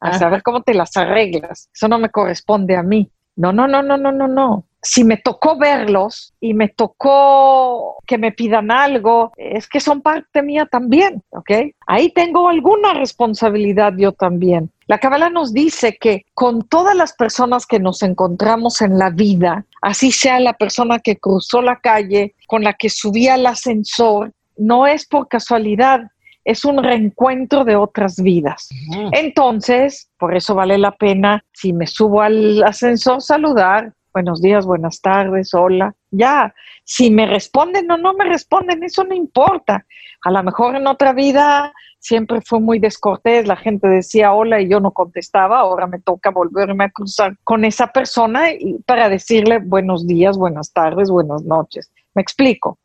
A 0.00 0.18
saber 0.18 0.42
cómo 0.42 0.62
te 0.62 0.74
las 0.74 0.96
arreglas. 0.96 1.70
Eso 1.72 1.86
no 1.86 2.00
me 2.00 2.10
corresponde 2.10 2.74
a 2.74 2.82
mí. 2.82 3.08
No, 3.36 3.52
no, 3.52 3.68
no, 3.68 3.84
no, 3.84 3.96
no, 3.96 4.10
no, 4.10 4.26
no 4.26 4.64
si 4.82 5.04
me 5.04 5.16
tocó 5.16 5.58
verlos 5.58 6.34
y 6.40 6.54
me 6.54 6.68
tocó 6.68 7.96
que 8.06 8.18
me 8.18 8.32
pidan 8.32 8.70
algo, 8.70 9.32
es 9.36 9.68
que 9.68 9.80
son 9.80 10.00
parte 10.00 10.42
mía 10.42 10.66
también, 10.70 11.22
¿ok? 11.30 11.50
Ahí 11.86 12.10
tengo 12.10 12.48
alguna 12.48 12.94
responsabilidad 12.94 13.92
yo 13.96 14.12
también. 14.12 14.70
La 14.86 14.98
Kabbalah 14.98 15.30
nos 15.30 15.52
dice 15.52 15.96
que 16.00 16.24
con 16.34 16.62
todas 16.62 16.96
las 16.96 17.12
personas 17.12 17.66
que 17.66 17.78
nos 17.78 18.02
encontramos 18.02 18.80
en 18.80 18.98
la 18.98 19.10
vida, 19.10 19.66
así 19.82 20.12
sea 20.12 20.40
la 20.40 20.54
persona 20.54 20.98
que 20.98 21.16
cruzó 21.16 21.62
la 21.62 21.76
calle, 21.76 22.34
con 22.46 22.64
la 22.64 22.72
que 22.72 22.90
subía 22.90 23.34
al 23.34 23.46
ascensor, 23.46 24.32
no 24.56 24.86
es 24.86 25.06
por 25.06 25.28
casualidad, 25.28 26.10
es 26.44 26.64
un 26.64 26.82
reencuentro 26.82 27.64
de 27.64 27.76
otras 27.76 28.20
vidas. 28.20 28.68
Entonces, 29.12 30.10
por 30.18 30.34
eso 30.34 30.54
vale 30.54 30.78
la 30.78 30.92
pena, 30.92 31.44
si 31.52 31.72
me 31.72 31.86
subo 31.86 32.22
al 32.22 32.62
ascensor, 32.64 33.20
saludar, 33.22 33.92
buenos 34.12 34.42
días, 34.42 34.66
buenas 34.66 35.00
tardes, 35.00 35.54
hola, 35.54 35.94
ya. 36.10 36.54
Si 36.84 37.10
me 37.10 37.26
responden 37.26 37.90
o 37.90 37.96
no 37.96 38.14
me 38.14 38.24
responden, 38.24 38.82
eso 38.82 39.04
no 39.04 39.14
importa. 39.14 39.86
A 40.22 40.30
lo 40.30 40.42
mejor 40.42 40.76
en 40.76 40.86
otra 40.86 41.12
vida 41.12 41.72
siempre 41.98 42.40
fue 42.40 42.60
muy 42.60 42.78
descortés, 42.78 43.46
la 43.46 43.56
gente 43.56 43.86
decía 43.88 44.32
hola 44.32 44.60
y 44.60 44.68
yo 44.68 44.80
no 44.80 44.90
contestaba, 44.90 45.60
ahora 45.60 45.86
me 45.86 46.00
toca 46.00 46.30
volverme 46.30 46.84
a 46.84 46.90
cruzar 46.90 47.36
con 47.44 47.64
esa 47.64 47.88
persona 47.88 48.52
y 48.52 48.78
para 48.86 49.08
decirle 49.08 49.58
buenos 49.58 50.06
días, 50.06 50.36
buenas 50.36 50.72
tardes, 50.72 51.10
buenas 51.10 51.44
noches. 51.44 51.90
Me 52.14 52.22
explico. 52.22 52.78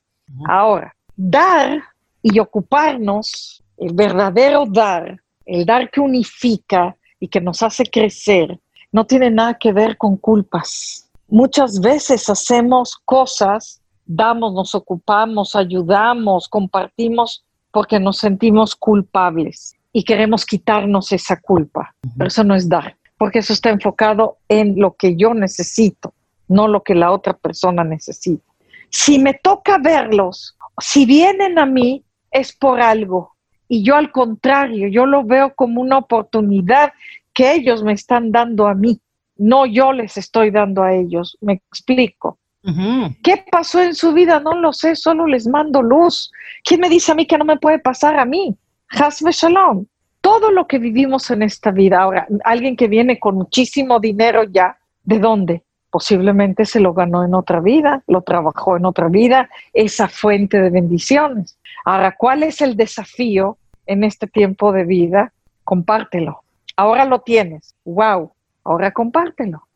Ahora, 0.48 0.96
dar 1.16 1.84
y 2.22 2.40
ocuparnos, 2.40 3.64
el 3.78 3.94
verdadero 3.94 4.66
dar, 4.66 5.22
el 5.46 5.66
dar 5.66 5.90
que 5.90 6.02
unifica 6.02 6.96
y 7.20 7.28
que 7.28 7.42
nos 7.42 7.62
hace 7.64 7.86
crecer, 7.86 8.60
no 8.92 9.06
tiene 9.06 9.30
nada 9.30 9.56
que 9.56 9.72
ver 9.72 9.98
con 9.98 10.18
culpas 10.18 11.05
Muchas 11.28 11.80
veces 11.80 12.30
hacemos 12.30 12.98
cosas, 13.04 13.82
damos, 14.06 14.54
nos 14.54 14.76
ocupamos, 14.76 15.56
ayudamos, 15.56 16.48
compartimos 16.48 17.44
porque 17.72 18.00
nos 18.00 18.18
sentimos 18.18 18.76
culpables 18.76 19.76
y 19.92 20.04
queremos 20.04 20.46
quitarnos 20.46 21.12
esa 21.12 21.40
culpa. 21.42 21.96
Pero 22.16 22.28
eso 22.28 22.44
no 22.44 22.54
es 22.54 22.70
dar, 22.70 22.96
porque 23.18 23.40
eso 23.40 23.54
está 23.54 23.70
enfocado 23.70 24.38
en 24.50 24.80
lo 24.80 24.94
que 24.94 25.16
yo 25.16 25.34
necesito, 25.34 26.14
no 26.48 26.68
lo 26.68 26.84
que 26.84 26.94
la 26.94 27.12
otra 27.12 27.34
persona 27.34 27.84
necesita. 27.84 28.46
Si 28.90 29.18
me 29.18 29.34
toca 29.34 29.80
verlos, 29.80 30.56
si 30.80 31.06
vienen 31.06 31.58
a 31.58 31.66
mí, 31.66 32.04
es 32.30 32.54
por 32.54 32.82
algo. 32.82 33.36
Y 33.68 33.84
yo 33.84 33.96
al 33.96 34.12
contrario, 34.12 34.88
yo 34.90 35.08
lo 35.08 35.24
veo 35.24 35.56
como 35.56 35.82
una 35.82 35.98
oportunidad 35.98 36.94
que 37.34 37.54
ellos 37.54 37.84
me 37.84 37.94
están 37.94 38.32
dando 38.32 38.68
a 38.68 38.76
mí 38.76 39.00
no 39.38 39.66
yo 39.66 39.92
les 39.92 40.18
estoy 40.18 40.52
dando 40.52 40.84
a 40.84 40.94
ellos. 40.94 41.38
Me 41.42 41.54
explico. 41.54 42.38
¿Qué 43.22 43.46
pasó 43.52 43.80
en 43.80 43.94
su 43.94 44.12
vida? 44.12 44.40
No 44.40 44.56
lo 44.56 44.74
sé, 44.74 44.96
solo 44.96 45.28
les 45.28 45.48
mando 45.48 45.84
luz. 45.84 46.32
¿Quién 46.64 46.82
me 46.82 46.90
dice 46.90 47.12
a 47.12 47.16
mí 47.16 47.28
que 47.28 47.38
no 47.38 47.46
me 47.46 47.58
puede 47.58 47.78
pasar 47.78 48.18
a 48.18 48.26
mí? 48.26 48.56
Hasbe 48.90 49.32
Shalom. 49.32 49.86
Todo 50.20 50.50
lo 50.50 50.66
que 50.66 50.80
vivimos 50.80 51.30
en 51.30 51.44
esta 51.44 51.70
vida, 51.70 52.02
ahora, 52.02 52.28
alguien 52.44 52.76
que 52.76 52.88
viene 52.88 53.20
con 53.20 53.36
muchísimo 53.36 54.00
dinero 54.00 54.44
ya, 54.46 54.78
¿de 55.04 55.20
dónde? 55.20 55.64
Posiblemente 55.92 56.66
se 56.66 56.80
lo 56.80 56.96
ganó 56.96 57.24
en 57.24 57.36
otra 57.36 57.60
vida, 57.60 58.04
lo 58.08 58.24
trabajó 58.24 58.76
en 58.78 58.86
otra 58.86 59.10
vida, 59.10 59.48
esa 59.72 60.08
fuente 60.08 60.60
de 60.60 60.72
bendiciones. 60.72 61.60
Ahora, 61.86 62.16
¿cuál 62.18 62.42
es 62.42 62.62
el 62.62 62.76
desafío 62.76 63.60
en 63.86 64.04
este 64.04 64.26
tiempo 64.26 64.72
de 64.72 64.86
vida? 64.86 65.32
Compártelo. 65.64 66.42
Ahora 66.76 67.06
lo 67.06 67.20
tienes. 67.20 67.76
¡Wow! 67.86 68.32
Ahora 68.66 68.92
compártelo. 68.92 69.68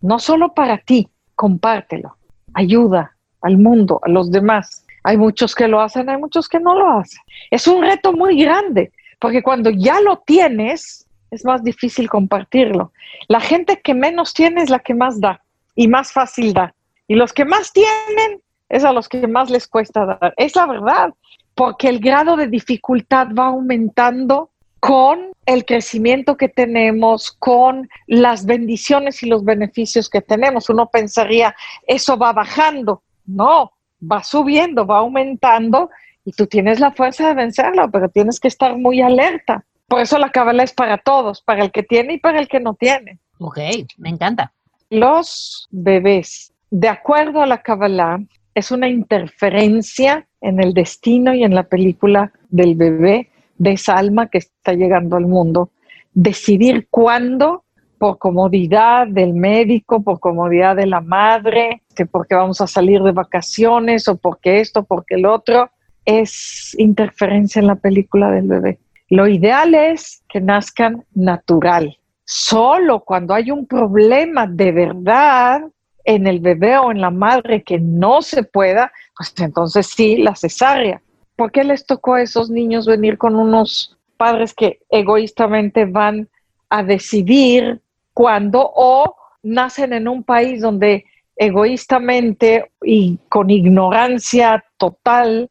No 0.00 0.18
solo 0.18 0.54
para 0.54 0.78
ti, 0.78 1.08
compártelo. 1.34 2.16
Ayuda 2.54 3.16
al 3.42 3.58
mundo, 3.58 4.00
a 4.02 4.08
los 4.08 4.30
demás. 4.30 4.86
Hay 5.04 5.16
muchos 5.16 5.54
que 5.54 5.68
lo 5.68 5.80
hacen, 5.80 6.08
hay 6.08 6.16
muchos 6.16 6.48
que 6.48 6.60
no 6.60 6.74
lo 6.74 6.98
hacen. 6.98 7.20
Es 7.50 7.66
un 7.66 7.82
reto 7.82 8.12
muy 8.12 8.40
grande, 8.40 8.92
porque 9.18 9.42
cuando 9.42 9.70
ya 9.70 10.00
lo 10.00 10.18
tienes, 10.18 11.06
es 11.30 11.44
más 11.44 11.62
difícil 11.62 12.08
compartirlo. 12.08 12.92
La 13.28 13.40
gente 13.40 13.80
que 13.80 13.94
menos 13.94 14.32
tiene 14.32 14.62
es 14.62 14.70
la 14.70 14.78
que 14.78 14.94
más 14.94 15.20
da 15.20 15.42
y 15.74 15.88
más 15.88 16.12
fácil 16.12 16.52
da. 16.52 16.74
Y 17.06 17.14
los 17.14 17.32
que 17.32 17.44
más 17.44 17.72
tienen 17.72 18.40
es 18.68 18.84
a 18.84 18.92
los 18.92 19.08
que 19.08 19.26
más 19.26 19.50
les 19.50 19.66
cuesta 19.66 20.04
dar. 20.04 20.34
Es 20.36 20.54
la 20.54 20.66
verdad, 20.66 21.14
porque 21.54 21.88
el 21.88 22.00
grado 22.00 22.36
de 22.36 22.46
dificultad 22.46 23.28
va 23.36 23.46
aumentando 23.46 24.50
con 24.80 25.32
el 25.46 25.64
crecimiento 25.64 26.36
que 26.36 26.48
tenemos, 26.48 27.32
con 27.32 27.88
las 28.06 28.44
bendiciones 28.46 29.22
y 29.22 29.28
los 29.28 29.44
beneficios 29.44 30.08
que 30.08 30.20
tenemos. 30.20 30.68
Uno 30.68 30.86
pensaría, 30.86 31.54
eso 31.86 32.16
va 32.16 32.32
bajando. 32.32 33.02
No, 33.26 33.72
va 34.00 34.22
subiendo, 34.22 34.86
va 34.86 34.98
aumentando 34.98 35.90
y 36.24 36.32
tú 36.32 36.46
tienes 36.46 36.80
la 36.80 36.92
fuerza 36.92 37.28
de 37.28 37.34
vencerlo, 37.34 37.90
pero 37.90 38.08
tienes 38.08 38.38
que 38.40 38.48
estar 38.48 38.76
muy 38.76 39.00
alerta. 39.00 39.64
Por 39.86 40.00
eso 40.00 40.18
la 40.18 40.30
cábala 40.30 40.62
es 40.62 40.72
para 40.72 40.98
todos, 40.98 41.40
para 41.40 41.64
el 41.64 41.72
que 41.72 41.82
tiene 41.82 42.14
y 42.14 42.18
para 42.18 42.38
el 42.38 42.48
que 42.48 42.60
no 42.60 42.74
tiene. 42.74 43.18
Ok, 43.38 43.58
me 43.96 44.10
encanta. 44.10 44.52
Los 44.90 45.66
bebés, 45.70 46.52
de 46.70 46.88
acuerdo 46.88 47.40
a 47.40 47.46
la 47.46 47.62
cábala, 47.62 48.20
es 48.54 48.70
una 48.70 48.88
interferencia 48.88 50.26
en 50.40 50.60
el 50.60 50.74
destino 50.74 51.32
y 51.34 51.44
en 51.44 51.54
la 51.54 51.64
película 51.64 52.32
del 52.50 52.74
bebé 52.74 53.30
de 53.58 53.72
esa 53.72 53.94
alma 53.94 54.28
que 54.28 54.38
está 54.38 54.72
llegando 54.72 55.16
al 55.16 55.26
mundo, 55.26 55.70
decidir 56.14 56.86
cuándo, 56.90 57.64
por 57.98 58.18
comodidad 58.18 59.08
del 59.08 59.34
médico, 59.34 60.02
por 60.02 60.20
comodidad 60.20 60.76
de 60.76 60.86
la 60.86 61.00
madre, 61.00 61.82
que 61.94 62.06
porque 62.06 62.34
vamos 62.34 62.60
a 62.60 62.66
salir 62.66 63.02
de 63.02 63.12
vacaciones 63.12 64.06
o 64.08 64.16
porque 64.16 64.60
esto, 64.60 64.84
porque 64.84 65.16
el 65.16 65.26
otro, 65.26 65.70
es 66.04 66.74
interferencia 66.78 67.60
en 67.60 67.66
la 67.66 67.74
película 67.74 68.30
del 68.30 68.46
bebé. 68.46 68.78
Lo 69.10 69.26
ideal 69.26 69.74
es 69.74 70.22
que 70.28 70.40
nazcan 70.40 71.04
natural. 71.14 71.98
Solo 72.24 73.00
cuando 73.00 73.34
hay 73.34 73.50
un 73.50 73.66
problema 73.66 74.46
de 74.46 74.72
verdad 74.72 75.62
en 76.04 76.26
el 76.26 76.40
bebé 76.40 76.78
o 76.78 76.90
en 76.90 77.00
la 77.00 77.10
madre 77.10 77.62
que 77.62 77.78
no 77.78 78.22
se 78.22 78.42
pueda, 78.42 78.92
pues 79.16 79.34
entonces 79.38 79.86
sí, 79.86 80.18
la 80.18 80.34
cesárea. 80.34 81.02
¿Por 81.38 81.52
qué 81.52 81.62
les 81.62 81.86
tocó 81.86 82.14
a 82.14 82.22
esos 82.22 82.50
niños 82.50 82.84
venir 82.84 83.16
con 83.16 83.36
unos 83.36 83.96
padres 84.16 84.52
que 84.52 84.80
egoístamente 84.90 85.84
van 85.84 86.28
a 86.68 86.82
decidir 86.82 87.80
cuándo 88.12 88.72
o 88.74 89.14
nacen 89.44 89.92
en 89.92 90.08
un 90.08 90.24
país 90.24 90.60
donde 90.60 91.04
egoístamente 91.36 92.72
y 92.82 93.20
con 93.28 93.50
ignorancia 93.50 94.64
total 94.78 95.48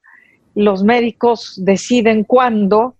los 0.55 0.83
médicos 0.83 1.57
deciden 1.63 2.25
cuándo 2.25 2.95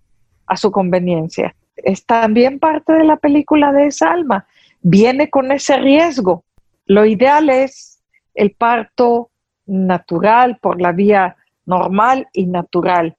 a 0.46 0.56
su 0.56 0.70
conveniencia? 0.70 1.54
Es 1.76 2.06
también 2.06 2.58
parte 2.58 2.94
de 2.94 3.04
la 3.04 3.16
película 3.16 3.70
de 3.70 3.88
esa 3.88 4.12
alma. 4.12 4.46
viene 4.80 5.28
con 5.28 5.52
ese 5.52 5.76
riesgo. 5.76 6.42
Lo 6.86 7.04
ideal 7.04 7.50
es 7.50 8.00
el 8.34 8.52
parto 8.52 9.28
natural 9.66 10.56
por 10.56 10.80
la 10.80 10.92
vía 10.92 11.36
normal 11.68 12.26
y 12.32 12.46
natural. 12.46 13.16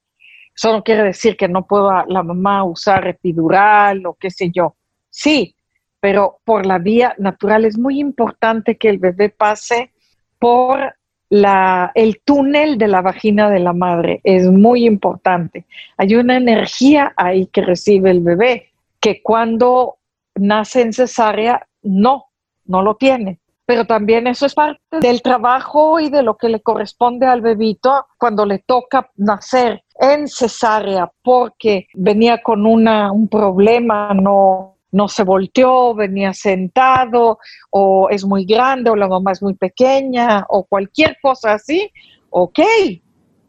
Eso 0.55 0.73
no 0.73 0.83
quiere 0.83 1.03
decir 1.03 1.37
que 1.37 1.47
no 1.47 1.65
pueda 1.65 2.03
la 2.07 2.23
mamá 2.23 2.65
usar 2.65 3.07
epidural 3.07 4.05
o 4.05 4.15
qué 4.15 4.29
sé 4.29 4.51
yo. 4.51 4.75
Sí, 5.09 5.55
pero 6.01 6.39
por 6.43 6.65
la 6.65 6.79
vía 6.79 7.15
natural 7.17 7.63
es 7.63 7.77
muy 7.77 7.99
importante 7.99 8.77
que 8.77 8.89
el 8.89 8.97
bebé 8.97 9.29
pase 9.29 9.91
por 10.39 10.95
la, 11.29 11.91
el 11.93 12.21
túnel 12.25 12.77
de 12.77 12.87
la 12.87 13.01
vagina 13.01 13.49
de 13.49 13.59
la 13.59 13.73
madre. 13.73 14.19
Es 14.23 14.45
muy 14.47 14.85
importante. 14.85 15.65
Hay 15.97 16.15
una 16.15 16.37
energía 16.37 17.13
ahí 17.15 17.45
que 17.47 17.61
recibe 17.61 18.11
el 18.11 18.21
bebé 18.21 18.69
que 18.99 19.21
cuando 19.21 19.97
nace 20.35 20.81
en 20.81 20.93
cesárea 20.93 21.67
no, 21.83 22.25
no 22.65 22.81
lo 22.81 22.95
tiene. 22.95 23.39
Pero 23.69 23.85
también 23.85 24.25
eso 24.25 24.47
es 24.47 24.55
parte 24.55 24.79
del 24.99 25.21
trabajo 25.21 25.99
y 25.99 26.09
de 26.09 26.23
lo 26.23 26.37
que 26.37 26.49
le 26.49 26.59
corresponde 26.59 27.27
al 27.27 27.41
bebito 27.41 28.07
cuando 28.17 28.43
le 28.43 28.57
toca 28.57 29.11
nacer 29.15 29.83
en 29.99 30.27
cesárea 30.27 31.11
porque 31.21 31.85
venía 31.93 32.41
con 32.41 32.65
una, 32.65 33.11
un 33.11 33.27
problema, 33.27 34.11
no, 34.15 34.79
no 34.91 35.07
se 35.07 35.21
volteó, 35.21 35.93
venía 35.93 36.33
sentado, 36.33 37.37
o 37.69 38.09
es 38.09 38.25
muy 38.25 38.43
grande, 38.43 38.89
o 38.89 38.95
la 38.95 39.07
mamá 39.07 39.33
es 39.33 39.43
muy 39.43 39.53
pequeña, 39.53 40.47
o 40.49 40.65
cualquier 40.65 41.17
cosa 41.21 41.53
así, 41.53 41.91
ok, 42.31 42.59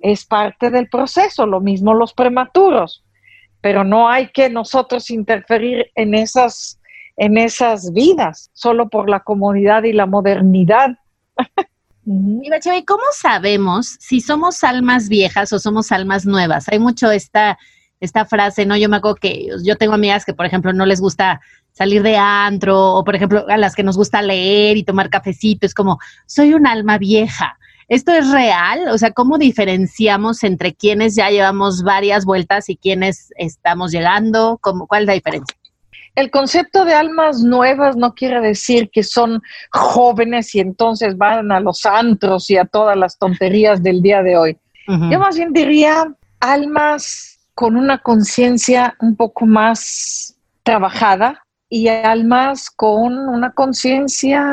es 0.00 0.26
parte 0.26 0.68
del 0.68 0.90
proceso, 0.90 1.46
lo 1.46 1.60
mismo 1.60 1.94
los 1.94 2.12
prematuros, 2.12 3.06
pero 3.62 3.84
no 3.84 4.10
hay 4.10 4.28
que 4.32 4.50
nosotros 4.50 5.10
interferir 5.10 5.90
en 5.94 6.14
esas, 6.14 6.79
en 7.20 7.36
esas 7.36 7.92
vidas, 7.92 8.48
solo 8.54 8.88
por 8.88 9.10
la 9.10 9.20
comodidad 9.20 9.82
y 9.82 9.92
la 9.92 10.06
modernidad. 10.06 10.96
Y 12.06 12.84
¿cómo 12.86 13.02
sabemos 13.12 13.98
si 14.00 14.22
somos 14.22 14.64
almas 14.64 15.10
viejas 15.10 15.52
o 15.52 15.58
somos 15.58 15.92
almas 15.92 16.24
nuevas? 16.24 16.66
Hay 16.70 16.78
mucho 16.78 17.10
esta 17.12 17.58
esta 18.00 18.24
frase, 18.24 18.64
¿no? 18.64 18.74
Yo 18.78 18.88
me 18.88 18.96
acuerdo 18.96 19.16
que 19.16 19.48
yo 19.62 19.76
tengo 19.76 19.92
amigas 19.92 20.24
que, 20.24 20.32
por 20.32 20.46
ejemplo, 20.46 20.72
no 20.72 20.86
les 20.86 21.02
gusta 21.02 21.42
salir 21.72 22.02
de 22.02 22.16
antro, 22.16 22.94
o 22.94 23.04
por 23.04 23.14
ejemplo, 23.14 23.44
a 23.50 23.58
las 23.58 23.74
que 23.74 23.82
nos 23.82 23.98
gusta 23.98 24.22
leer 24.22 24.78
y 24.78 24.82
tomar 24.82 25.10
cafecito, 25.10 25.66
es 25.66 25.74
como, 25.74 25.98
soy 26.24 26.54
un 26.54 26.66
alma 26.66 26.96
vieja. 26.96 27.58
¿Esto 27.88 28.12
es 28.12 28.30
real? 28.30 28.88
O 28.88 28.96
sea, 28.96 29.10
¿cómo 29.10 29.36
diferenciamos 29.36 30.42
entre 30.42 30.72
quienes 30.72 31.14
ya 31.14 31.28
llevamos 31.28 31.82
varias 31.82 32.24
vueltas 32.24 32.70
y 32.70 32.76
quienes 32.76 33.30
estamos 33.36 33.92
llegando? 33.92 34.58
¿Cómo, 34.62 34.86
¿Cuál 34.86 35.02
es 35.02 35.06
la 35.08 35.12
diferencia? 35.12 35.59
El 36.14 36.30
concepto 36.30 36.84
de 36.84 36.94
almas 36.94 37.42
nuevas 37.42 37.96
no 37.96 38.14
quiere 38.14 38.40
decir 38.40 38.90
que 38.90 39.02
son 39.02 39.40
jóvenes 39.70 40.54
y 40.54 40.60
entonces 40.60 41.16
van 41.16 41.52
a 41.52 41.60
los 41.60 41.86
antros 41.86 42.50
y 42.50 42.56
a 42.56 42.64
todas 42.64 42.96
las 42.96 43.18
tonterías 43.18 43.82
del 43.82 44.02
día 44.02 44.22
de 44.22 44.36
hoy. 44.36 44.58
Yo 44.88 45.20
más 45.20 45.36
bien 45.36 45.52
diría 45.52 46.12
almas 46.40 47.38
con 47.54 47.76
una 47.76 47.98
conciencia 47.98 48.96
un 49.00 49.14
poco 49.14 49.46
más 49.46 50.34
trabajada 50.64 51.44
y 51.68 51.86
almas 51.86 52.70
con 52.70 53.16
una 53.16 53.52
conciencia 53.52 54.44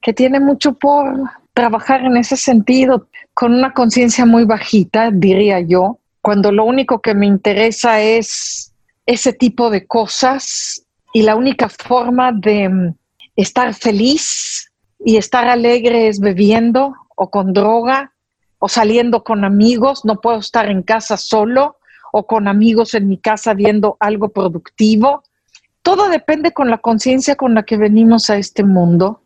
que 0.00 0.14
tiene 0.14 0.40
mucho 0.40 0.72
por 0.72 1.04
trabajar 1.52 2.04
en 2.04 2.16
ese 2.16 2.36
sentido, 2.36 3.06
con 3.32 3.52
una 3.52 3.72
conciencia 3.72 4.24
muy 4.24 4.44
bajita, 4.44 5.10
diría 5.10 5.60
yo, 5.60 5.98
cuando 6.20 6.50
lo 6.50 6.64
único 6.64 7.00
que 7.00 7.14
me 7.14 7.26
interesa 7.26 8.00
es 8.00 8.73
ese 9.06 9.32
tipo 9.32 9.70
de 9.70 9.86
cosas 9.86 10.84
y 11.12 11.22
la 11.22 11.36
única 11.36 11.68
forma 11.68 12.32
de 12.32 12.68
mm, 12.68 12.94
estar 13.36 13.74
feliz 13.74 14.70
y 15.04 15.16
estar 15.16 15.48
alegre 15.48 16.08
es 16.08 16.20
bebiendo 16.20 16.94
o 17.16 17.30
con 17.30 17.52
droga 17.52 18.12
o 18.58 18.68
saliendo 18.68 19.22
con 19.22 19.44
amigos, 19.44 20.04
no 20.04 20.20
puedo 20.20 20.38
estar 20.38 20.70
en 20.70 20.82
casa 20.82 21.16
solo 21.16 21.76
o 22.12 22.26
con 22.26 22.48
amigos 22.48 22.94
en 22.94 23.08
mi 23.08 23.18
casa 23.18 23.52
viendo 23.54 23.96
algo 24.00 24.30
productivo. 24.30 25.22
Todo 25.82 26.08
depende 26.08 26.52
con 26.52 26.70
la 26.70 26.78
conciencia 26.78 27.36
con 27.36 27.54
la 27.54 27.64
que 27.64 27.76
venimos 27.76 28.30
a 28.30 28.38
este 28.38 28.64
mundo, 28.64 29.22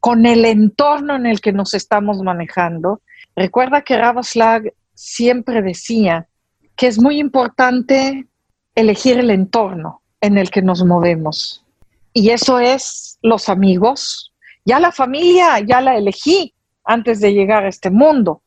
con 0.00 0.26
el 0.26 0.44
entorno 0.44 1.16
en 1.16 1.26
el 1.26 1.40
que 1.40 1.52
nos 1.52 1.72
estamos 1.72 2.18
manejando. 2.18 3.00
Recuerda 3.34 3.82
que 3.82 3.96
Ravaslag 3.96 4.74
siempre 4.94 5.62
decía 5.62 6.28
que 6.76 6.86
es 6.86 7.00
muy 7.00 7.18
importante 7.18 8.26
elegir 8.74 9.18
el 9.18 9.30
entorno 9.30 10.02
en 10.20 10.38
el 10.38 10.50
que 10.50 10.62
nos 10.62 10.84
movemos. 10.84 11.64
Y 12.12 12.30
eso 12.30 12.58
es 12.58 13.18
los 13.22 13.48
amigos. 13.48 14.32
Ya 14.64 14.78
la 14.78 14.92
familia, 14.92 15.58
ya 15.60 15.80
la 15.80 15.96
elegí 15.96 16.54
antes 16.84 17.20
de 17.20 17.32
llegar 17.32 17.64
a 17.64 17.68
este 17.68 17.90
mundo. 17.90 18.42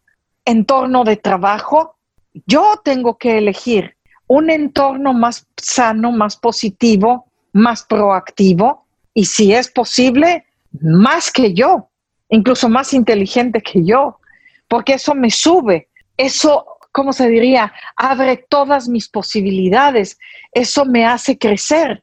Entorno 0.46 1.04
de 1.04 1.18
trabajo, 1.18 1.96
yo 2.46 2.82
tengo 2.84 3.18
que 3.18 3.38
elegir 3.38 3.96
un 4.28 4.50
entorno 4.50 5.14
más 5.14 5.48
sano, 5.58 6.12
más 6.12 6.36
positivo, 6.36 7.28
más 7.54 7.84
proactivo 7.84 8.86
y 9.14 9.26
si 9.26 9.54
es 9.54 9.70
posible, 9.70 10.46
más 10.82 11.32
que 11.32 11.54
yo, 11.54 11.90
incluso 12.30 12.68
más 12.68 12.94
inteligente 12.94 13.62
que 13.62 13.86
yo, 13.86 14.20
porque 14.68 14.96
eso 14.96 15.16
me 15.16 15.32
sube, 15.32 15.88
eso, 16.18 16.66
¿cómo 16.96 17.12
se 17.12 17.28
diría? 17.28 17.74
Abre 17.98 18.46
todas 18.48 18.88
mis 18.88 19.10
posibilidades, 19.10 20.18
eso 20.54 20.86
me 20.86 21.06
hace 21.06 21.38
crecer. 21.38 22.02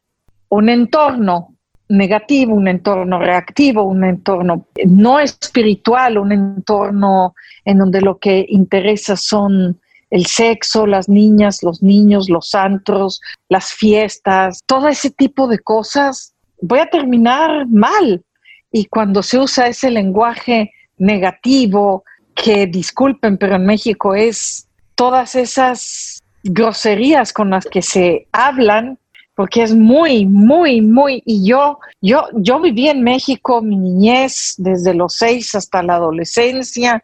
Un 0.51 0.69
entorno 0.69 1.55
negativo, 1.89 2.55
un 2.55 2.69
entorno 2.69 3.19
reactivo, 3.19 3.85
un 3.85 4.05
entorno 4.05 4.67
no 4.85 5.19
espiritual, 5.19 6.19
un 6.19 6.33
entorno 6.33 7.35
en 7.65 7.79
donde 7.79 8.03
lo 8.03 8.19
que 8.19 8.45
interesa 8.47 9.17
son 9.17 9.81
el 10.11 10.27
sexo, 10.27 10.87
las 10.87 11.09
niñas, 11.09 11.63
los 11.63 11.83
niños, 11.83 12.29
los 12.29 12.55
antros, 12.55 13.23
las 13.49 13.73
fiestas, 13.73 14.61
todo 14.67 14.89
ese 14.89 15.11
tipo 15.11 15.49
de 15.49 15.59
cosas, 15.59 16.35
voy 16.61 16.81
a 16.81 16.91
terminar 16.91 17.67
mal. 17.67 18.23
Y 18.71 18.85
cuando 18.85 19.23
se 19.23 19.39
usa 19.39 19.69
ese 19.69 19.91
lenguaje 19.91 20.71
negativo, 20.99 22.05
que 22.35 22.67
disculpen, 22.67 23.39
pero 23.39 23.57
en 23.57 23.67
México 23.67 24.15
es 24.15 24.69
todas 24.95 25.35
esas 25.35 26.23
groserías 26.45 27.33
con 27.33 27.51
las 27.51 27.67
que 27.67 27.83
se 27.83 28.27
hablan, 28.33 28.99
porque 29.35 29.63
es 29.63 29.75
muy, 29.75 30.27
muy, 30.27 30.81
muy, 30.81 31.23
y 31.25 31.47
yo, 31.47 31.79
yo, 32.01 32.27
yo 32.35 32.61
viví 32.61 32.89
en 32.89 33.03
México 33.03 33.63
mi 33.63 33.77
niñez 33.77 34.55
desde 34.59 34.95
los 34.95 35.15
seis 35.15 35.55
hasta 35.55 35.83
la 35.83 35.95
adolescencia, 35.95 37.03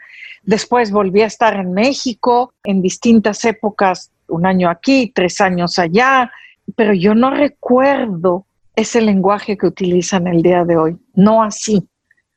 Después 0.48 0.90
volví 0.90 1.20
a 1.20 1.26
estar 1.26 1.56
en 1.56 1.74
México 1.74 2.54
en 2.64 2.80
distintas 2.80 3.44
épocas, 3.44 4.10
un 4.28 4.46
año 4.46 4.70
aquí, 4.70 5.12
tres 5.14 5.42
años 5.42 5.78
allá, 5.78 6.32
pero 6.74 6.94
yo 6.94 7.14
no 7.14 7.28
recuerdo 7.28 8.46
ese 8.74 9.02
lenguaje 9.02 9.58
que 9.58 9.66
utilizan 9.66 10.26
el 10.26 10.40
día 10.40 10.64
de 10.64 10.78
hoy, 10.78 10.96
no 11.12 11.42
así, 11.42 11.86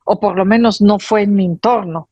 o 0.03 0.19
por 0.19 0.35
lo 0.35 0.43
menos 0.43 0.81
no 0.81 0.99
fue 0.99 1.21
en 1.21 1.35
mi 1.35 1.45
entorno. 1.45 2.09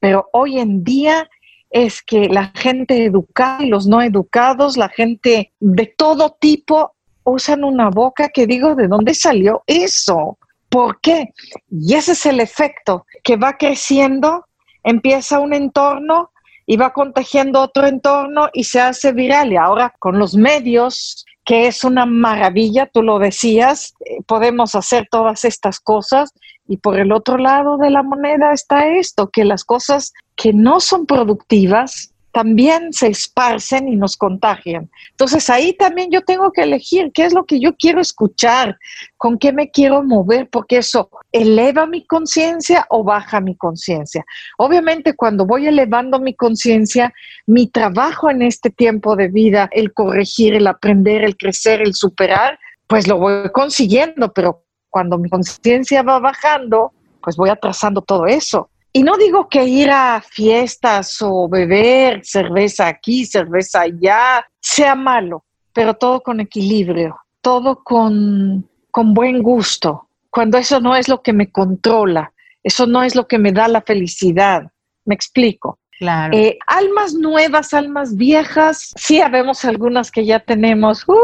Pero 0.00 0.30
hoy 0.32 0.60
en 0.60 0.82
día 0.82 1.28
es 1.74 2.02
que 2.02 2.28
la 2.28 2.52
gente 2.54 3.04
educada 3.04 3.64
y 3.64 3.68
los 3.68 3.88
no 3.88 4.00
educados, 4.00 4.76
la 4.76 4.88
gente 4.88 5.52
de 5.58 5.86
todo 5.86 6.36
tipo, 6.40 6.94
usan 7.24 7.64
una 7.64 7.90
boca 7.90 8.28
que 8.28 8.46
digo, 8.46 8.76
¿de 8.76 8.86
dónde 8.86 9.12
salió 9.12 9.64
eso? 9.66 10.38
¿Por 10.68 11.00
qué? 11.00 11.32
Y 11.68 11.94
ese 11.94 12.12
es 12.12 12.26
el 12.26 12.38
efecto 12.38 13.06
que 13.24 13.36
va 13.36 13.56
creciendo 13.56 14.46
empieza 14.84 15.40
un 15.40 15.52
entorno 15.52 16.30
y 16.64 16.76
va 16.76 16.92
contagiando 16.92 17.60
otro 17.60 17.86
entorno 17.86 18.50
y 18.52 18.64
se 18.64 18.80
hace 18.80 19.12
viral. 19.12 19.52
Y 19.52 19.56
ahora 19.56 19.92
con 19.98 20.18
los 20.18 20.36
medios, 20.36 21.24
que 21.44 21.66
es 21.66 21.84
una 21.84 22.06
maravilla, 22.06 22.86
tú 22.86 23.02
lo 23.02 23.18
decías, 23.18 23.94
eh, 24.00 24.22
podemos 24.26 24.74
hacer 24.74 25.06
todas 25.10 25.44
estas 25.44 25.78
cosas. 25.78 26.32
Y 26.66 26.78
por 26.78 26.98
el 26.98 27.12
otro 27.12 27.36
lado 27.36 27.76
de 27.76 27.90
la 27.90 28.02
moneda 28.02 28.52
está 28.52 28.86
esto, 28.86 29.28
que 29.28 29.44
las 29.44 29.64
cosas 29.64 30.14
que 30.34 30.54
no 30.54 30.80
son 30.80 31.04
productivas 31.04 32.13
también 32.34 32.92
se 32.92 33.06
esparcen 33.06 33.86
y 33.86 33.94
nos 33.94 34.16
contagian. 34.16 34.90
Entonces 35.12 35.48
ahí 35.48 35.72
también 35.72 36.10
yo 36.10 36.20
tengo 36.22 36.50
que 36.50 36.62
elegir 36.62 37.12
qué 37.14 37.24
es 37.26 37.32
lo 37.32 37.44
que 37.44 37.60
yo 37.60 37.76
quiero 37.76 38.00
escuchar, 38.00 38.76
con 39.16 39.38
qué 39.38 39.52
me 39.52 39.70
quiero 39.70 40.02
mover, 40.02 40.48
porque 40.50 40.78
eso 40.78 41.08
eleva 41.30 41.86
mi 41.86 42.04
conciencia 42.04 42.86
o 42.90 43.04
baja 43.04 43.40
mi 43.40 43.56
conciencia. 43.56 44.24
Obviamente 44.58 45.14
cuando 45.14 45.46
voy 45.46 45.68
elevando 45.68 46.18
mi 46.18 46.34
conciencia, 46.34 47.14
mi 47.46 47.68
trabajo 47.68 48.28
en 48.28 48.42
este 48.42 48.68
tiempo 48.68 49.14
de 49.14 49.28
vida, 49.28 49.68
el 49.70 49.92
corregir, 49.92 50.54
el 50.54 50.66
aprender, 50.66 51.22
el 51.22 51.36
crecer, 51.36 51.82
el 51.82 51.94
superar, 51.94 52.58
pues 52.88 53.06
lo 53.06 53.18
voy 53.18 53.48
consiguiendo, 53.52 54.32
pero 54.32 54.64
cuando 54.90 55.18
mi 55.18 55.30
conciencia 55.30 56.02
va 56.02 56.18
bajando, 56.18 56.92
pues 57.22 57.36
voy 57.36 57.50
atrasando 57.50 58.02
todo 58.02 58.26
eso. 58.26 58.70
Y 58.96 59.02
no 59.02 59.16
digo 59.16 59.48
que 59.48 59.64
ir 59.64 59.90
a 59.90 60.22
fiestas 60.22 61.20
o 61.20 61.48
beber 61.48 62.24
cerveza 62.24 62.86
aquí, 62.86 63.26
cerveza 63.26 63.80
allá, 63.80 64.46
sea 64.60 64.94
malo, 64.94 65.44
pero 65.72 65.94
todo 65.94 66.20
con 66.20 66.38
equilibrio, 66.38 67.16
todo 67.40 67.82
con, 67.82 68.70
con 68.92 69.12
buen 69.12 69.42
gusto, 69.42 70.08
cuando 70.30 70.58
eso 70.58 70.78
no 70.78 70.94
es 70.94 71.08
lo 71.08 71.22
que 71.22 71.32
me 71.32 71.50
controla, 71.50 72.32
eso 72.62 72.86
no 72.86 73.02
es 73.02 73.16
lo 73.16 73.26
que 73.26 73.36
me 73.36 73.50
da 73.50 73.66
la 73.66 73.82
felicidad. 73.82 74.70
Me 75.04 75.16
explico. 75.16 75.80
Claro. 75.98 76.36
Eh, 76.36 76.56
almas 76.68 77.14
nuevas, 77.14 77.74
almas 77.74 78.16
viejas, 78.16 78.92
sí, 78.96 79.20
habemos 79.20 79.64
algunas 79.64 80.12
que 80.12 80.24
ya 80.24 80.38
tenemos. 80.38 81.02
¡uh! 81.08 81.14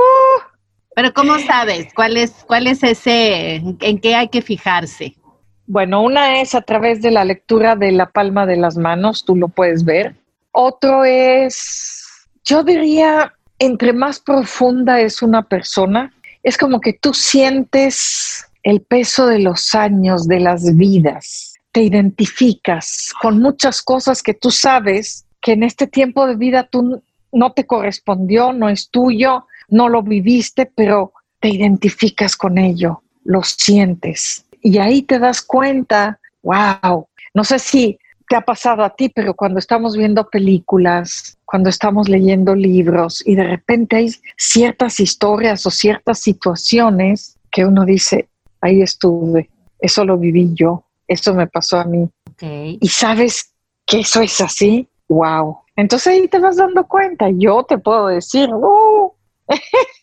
Pero 0.97 1.15
¿cómo 1.15 1.39
sabes? 1.39 1.95
¿Cuál 1.95 2.17
es, 2.17 2.33
cuál 2.49 2.67
es 2.67 2.83
ese, 2.83 3.63
en 3.81 3.99
qué 4.01 4.17
hay 4.17 4.29
que 4.29 4.43
fijarse? 4.43 5.15
Bueno, 5.73 6.03
una 6.03 6.41
es 6.41 6.57
a 6.57 6.63
través 6.63 7.01
de 7.01 7.13
la 7.13 7.25
lectura 7.25 7.77
de 7.77 7.93
la 7.93 8.11
palma 8.11 8.45
de 8.45 8.57
las 8.57 8.77
manos, 8.77 9.25
tú 9.25 9.37
lo 9.37 9.47
puedes 9.47 9.85
ver. 9.85 10.17
Otro 10.51 11.05
es, 11.05 12.27
yo 12.45 12.65
diría, 12.65 13.33
entre 13.61 13.93
más 13.93 14.19
profunda 14.19 15.01
es 15.01 15.23
una 15.23 15.43
persona, 15.43 16.13
es 16.43 16.59
como 16.59 16.81
que 16.81 16.95
tú 16.95 17.15
sientes 17.15 18.49
el 18.65 18.81
peso 18.81 19.29
de 19.29 19.39
los 19.39 19.77
años, 19.77 20.27
de 20.27 20.41
las 20.41 20.75
vidas, 20.75 21.55
te 21.71 21.83
identificas 21.83 23.13
con 23.23 23.39
muchas 23.39 23.81
cosas 23.81 24.25
que 24.25 24.35
tú 24.35 24.51
sabes 24.51 25.25
que 25.41 25.53
en 25.53 25.63
este 25.63 25.87
tiempo 25.87 26.27
de 26.27 26.35
vida 26.35 26.65
tú 26.65 27.01
no 27.31 27.53
te 27.53 27.65
correspondió, 27.65 28.53
no 28.53 28.69
es 28.69 28.91
tuyo, 28.91 29.47
no 29.69 29.89
lo 29.89 30.03
viviste, 30.03 30.67
pero 30.67 31.13
te 31.39 31.49
identificas 31.49 32.35
con 32.35 32.59
ello, 32.59 33.05
lo 33.23 33.45
sientes. 33.45 34.47
Y 34.63 34.79
ahí 34.79 35.03
te 35.03 35.19
das 35.19 35.43
cuenta, 35.43 36.21
wow, 36.43 37.07
no 37.35 37.45
sé 37.45 37.59
si 37.59 37.99
te 38.29 38.37
ha 38.37 38.43
pasado 38.43 38.85
a 38.85 38.91
ti, 38.91 39.09
pero 39.09 39.35
cuando 39.35 39.59
estamos 39.59 39.97
viendo 39.97 40.29
películas, 40.29 41.37
cuando 41.45 41.69
estamos 41.69 42.09
leyendo 42.09 42.55
libros 42.55 43.27
y 43.27 43.35
de 43.35 43.43
repente 43.43 43.97
hay 43.97 44.15
ciertas 44.37 45.01
historias 45.01 45.67
o 45.67 45.71
ciertas 45.71 46.21
situaciones 46.21 47.37
que 47.51 47.65
uno 47.65 47.85
dice, 47.85 48.29
ahí 48.61 48.83
estuve, 48.83 49.51
eso 49.81 50.05
lo 50.05 50.17
viví 50.17 50.53
yo, 50.55 50.85
eso 51.09 51.35
me 51.35 51.49
pasó 51.49 51.79
a 51.79 51.85
mí. 51.85 52.09
Y 52.41 52.89
sabes 52.89 53.53
que 53.85 54.01
eso 54.01 54.21
es 54.21 54.41
así, 54.41 54.89
wow. 55.09 55.59
Entonces 55.75 56.07
ahí 56.13 56.29
te 56.29 56.39
vas 56.39 56.57
dando 56.57 56.87
cuenta, 56.87 57.29
yo 57.31 57.65
te 57.65 57.79
puedo 57.79 58.07
decir, 58.07 58.49
uh, 58.55 59.13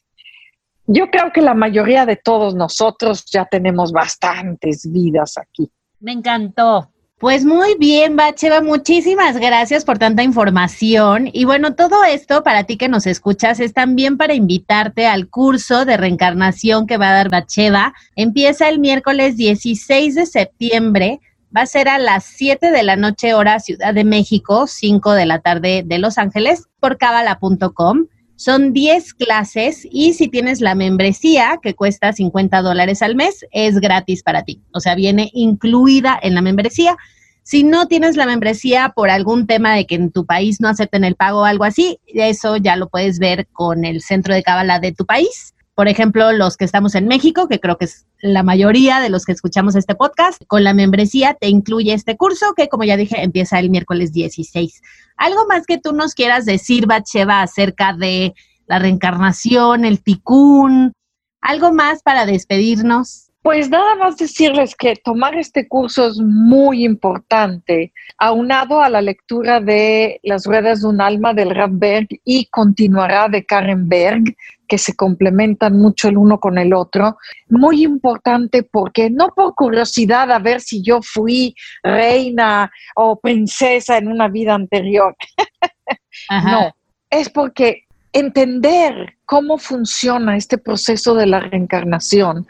yo 0.88 1.10
creo 1.12 1.32
que 1.34 1.42
la 1.42 1.54
mayoría 1.54 2.06
de 2.06 2.16
todos 2.16 2.56
nosotros 2.56 3.26
ya 3.26 3.46
tenemos 3.46 3.92
bastantes 3.92 4.90
vidas 4.92 5.38
aquí. 5.38 5.70
Me 6.00 6.14
encantó. 6.14 6.90
Pues 7.20 7.44
muy 7.44 7.76
bien, 7.80 8.16
Bacheva, 8.16 8.62
muchísimas 8.62 9.38
gracias 9.38 9.84
por 9.84 9.98
tanta 9.98 10.22
información. 10.22 11.30
Y 11.34 11.46
bueno, 11.46 11.74
todo 11.74 12.04
esto 12.04 12.44
para 12.44 12.66
ti 12.66 12.78
que 12.78 12.90
nos 12.90 13.08
escuchas 13.08 13.60
es 13.60 13.74
también 13.74 14.18
para 14.18 14.36
invitarte 14.36 15.08
al 15.08 15.28
curso 15.28 15.84
de 15.84 15.98
reencarnación 15.98 16.86
que 16.86 16.98
va 16.98 17.10
a 17.10 17.14
dar 17.14 17.32
Bacheva. 17.32 17.96
Empieza 18.16 18.70
el 18.70 18.78
miércoles 18.78 19.36
16 19.36 20.14
de 20.14 20.26
septiembre. 20.28 21.20
Va 21.56 21.62
a 21.62 21.66
ser 21.66 21.90
a 21.90 21.98
las 21.98 22.24
7 22.24 22.70
de 22.70 22.84
la 22.84 22.96
noche 22.96 23.34
hora 23.34 23.60
Ciudad 23.60 23.96
de 23.96 24.04
México, 24.04 24.68
5 24.68 25.14
de 25.14 25.26
la 25.26 25.40
tarde 25.40 25.82
de 25.84 25.98
Los 25.98 26.20
Ángeles, 26.20 26.68
por 26.80 27.00
cabala.com. 27.00 28.06
Son 28.38 28.72
10 28.72 29.16
clases 29.16 29.88
y 29.92 30.14
si 30.14 30.28
tienes 30.28 30.62
la 30.62 30.76
membresía 30.76 31.60
que 31.62 31.74
cuesta 31.74 32.14
50 32.14 32.62
dólares 32.62 33.02
al 33.02 33.16
mes, 33.16 33.44
es 33.52 33.80
gratis 33.80 34.22
para 34.22 34.44
ti. 34.44 34.62
O 34.74 34.80
sea, 34.80 34.94
viene 34.94 35.32
incluida 35.34 36.20
en 36.22 36.36
la 36.36 36.44
membresía. 36.44 36.96
Si 37.42 37.64
no 37.64 37.88
tienes 37.88 38.16
la 38.16 38.28
membresía 38.28 38.94
por 38.96 39.10
algún 39.10 39.48
tema 39.48 39.74
de 39.74 39.88
que 39.88 39.96
en 39.96 40.12
tu 40.12 40.28
país 40.28 40.62
no 40.62 40.68
acepten 40.68 41.04
el 41.04 41.16
pago 41.16 41.40
o 41.40 41.46
algo 41.46 41.64
así, 41.64 42.00
eso 42.06 42.58
ya 42.58 42.76
lo 42.76 42.90
puedes 42.90 43.18
ver 43.18 43.48
con 43.54 43.86
el 43.86 44.02
centro 44.02 44.36
de 44.36 44.44
cábala 44.44 44.80
de 44.80 44.92
tu 44.92 45.06
país 45.08 45.56
por 45.78 45.88
ejemplo, 45.88 46.32
los 46.32 46.58
que 46.58 46.66
estamos 46.66 46.96
en 46.96 47.08
México, 47.08 47.48
que 47.48 47.60
creo 47.60 47.78
que 47.78 47.86
es 47.86 48.08
la 48.20 48.42
mayoría 48.42 49.00
de 49.00 49.10
los 49.10 49.26
que 49.26 49.32
escuchamos 49.32 49.76
este 49.76 49.94
podcast, 49.94 50.42
con 50.48 50.64
la 50.64 50.74
membresía 50.74 51.36
te 51.36 51.50
incluye 51.50 51.94
este 51.94 52.18
curso 52.18 52.56
que, 52.56 52.68
como 52.68 52.84
ya 52.84 52.98
dije, 52.98 53.22
empieza 53.22 53.60
el 53.60 53.70
miércoles 53.70 54.12
16. 54.12 54.82
¿Algo 55.18 55.46
más 55.46 55.68
que 55.68 55.78
tú 55.78 55.94
nos 55.94 56.16
quieras 56.16 56.46
decir, 56.46 56.88
Bacheva, 56.88 57.44
acerca 57.44 57.94
de 57.94 58.34
la 58.66 58.80
reencarnación, 58.80 59.86
el 59.86 60.02
ticún? 60.02 60.94
¿Algo 61.42 61.72
más 61.72 62.02
para 62.02 62.26
despedirnos? 62.26 63.27
Pues 63.48 63.70
nada 63.70 63.96
más 63.96 64.18
decirles 64.18 64.76
que 64.76 64.98
tomar 64.98 65.38
este 65.38 65.70
curso 65.70 66.08
es 66.08 66.20
muy 66.20 66.84
importante, 66.84 67.94
aunado 68.18 68.82
a 68.82 68.90
la 68.90 69.02
lectura 69.02 69.62
de 69.62 70.20
Las 70.24 70.44
ruedas 70.44 70.82
de 70.82 70.90
un 70.90 71.00
alma 71.00 71.34
del 71.34 71.54
Berg 71.70 72.10
y 72.26 72.48
continuará 72.48 73.30
de 73.30 73.46
Karen 73.46 73.88
Berg, 73.88 74.36
que 74.68 74.78
se 74.78 74.98
complementan 74.98 75.80
mucho 75.80 76.10
el 76.10 76.18
uno 76.18 76.42
con 76.42 76.58
el 76.58 76.74
otro. 76.74 77.20
Muy 77.48 77.86
importante 77.86 78.64
porque 78.64 79.10
no 79.10 79.30
por 79.34 79.56
curiosidad 79.56 80.30
a 80.30 80.40
ver 80.40 80.60
si 80.60 80.82
yo 80.82 81.00
fui 81.02 81.56
reina 81.84 82.70
o 82.98 83.18
princesa 83.18 83.98
en 83.98 84.10
una 84.10 84.28
vida 84.28 84.56
anterior. 84.56 85.16
no, 86.44 86.76
es 87.10 87.30
porque 87.30 87.87
entender 88.20 89.16
cómo 89.26 89.60
funciona 89.60 90.38
este 90.38 90.58
proceso 90.58 91.14
de 91.14 91.28
la 91.28 91.40
reencarnación 91.40 92.48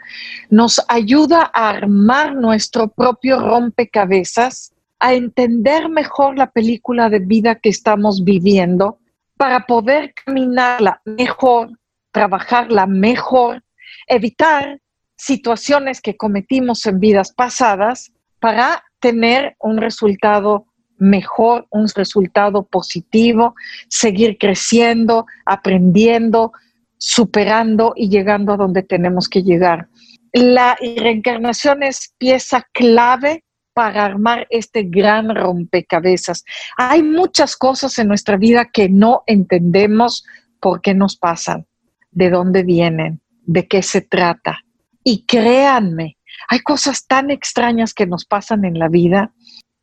nos 0.48 0.82
ayuda 0.88 1.50
a 1.52 1.68
armar 1.68 2.34
nuestro 2.34 2.88
propio 2.88 3.38
rompecabezas, 3.38 4.72
a 4.98 5.12
entender 5.12 5.90
mejor 5.90 6.38
la 6.38 6.50
película 6.50 7.10
de 7.10 7.18
vida 7.18 7.56
que 7.56 7.68
estamos 7.68 8.24
viviendo 8.24 8.98
para 9.36 9.66
poder 9.66 10.14
caminarla 10.14 11.02
mejor, 11.04 11.78
trabajarla 12.12 12.86
mejor, 12.86 13.62
evitar 14.06 14.80
situaciones 15.16 16.00
que 16.00 16.16
cometimos 16.16 16.86
en 16.86 16.98
vidas 16.98 17.30
pasadas 17.32 18.10
para 18.40 18.84
tener 19.00 19.54
un 19.60 19.76
resultado 19.76 20.67
mejor, 20.98 21.66
un 21.70 21.88
resultado 21.88 22.64
positivo, 22.64 23.54
seguir 23.88 24.36
creciendo, 24.38 25.26
aprendiendo, 25.44 26.52
superando 26.98 27.92
y 27.96 28.08
llegando 28.08 28.52
a 28.52 28.56
donde 28.56 28.82
tenemos 28.82 29.28
que 29.28 29.42
llegar. 29.42 29.88
La 30.32 30.76
reencarnación 30.96 31.82
es 31.82 32.14
pieza 32.18 32.66
clave 32.72 33.44
para 33.72 34.04
armar 34.04 34.46
este 34.50 34.82
gran 34.82 35.34
rompecabezas. 35.34 36.44
Hay 36.76 37.02
muchas 37.02 37.56
cosas 37.56 37.98
en 37.98 38.08
nuestra 38.08 38.36
vida 38.36 38.66
que 38.72 38.88
no 38.88 39.22
entendemos 39.26 40.24
por 40.60 40.80
qué 40.80 40.94
nos 40.94 41.16
pasan, 41.16 41.66
de 42.10 42.30
dónde 42.30 42.64
vienen, 42.64 43.20
de 43.44 43.68
qué 43.68 43.82
se 43.82 44.00
trata. 44.00 44.58
Y 45.04 45.24
créanme, 45.26 46.18
hay 46.48 46.60
cosas 46.60 47.06
tan 47.06 47.30
extrañas 47.30 47.94
que 47.94 48.06
nos 48.06 48.24
pasan 48.24 48.64
en 48.64 48.78
la 48.78 48.88
vida 48.88 49.32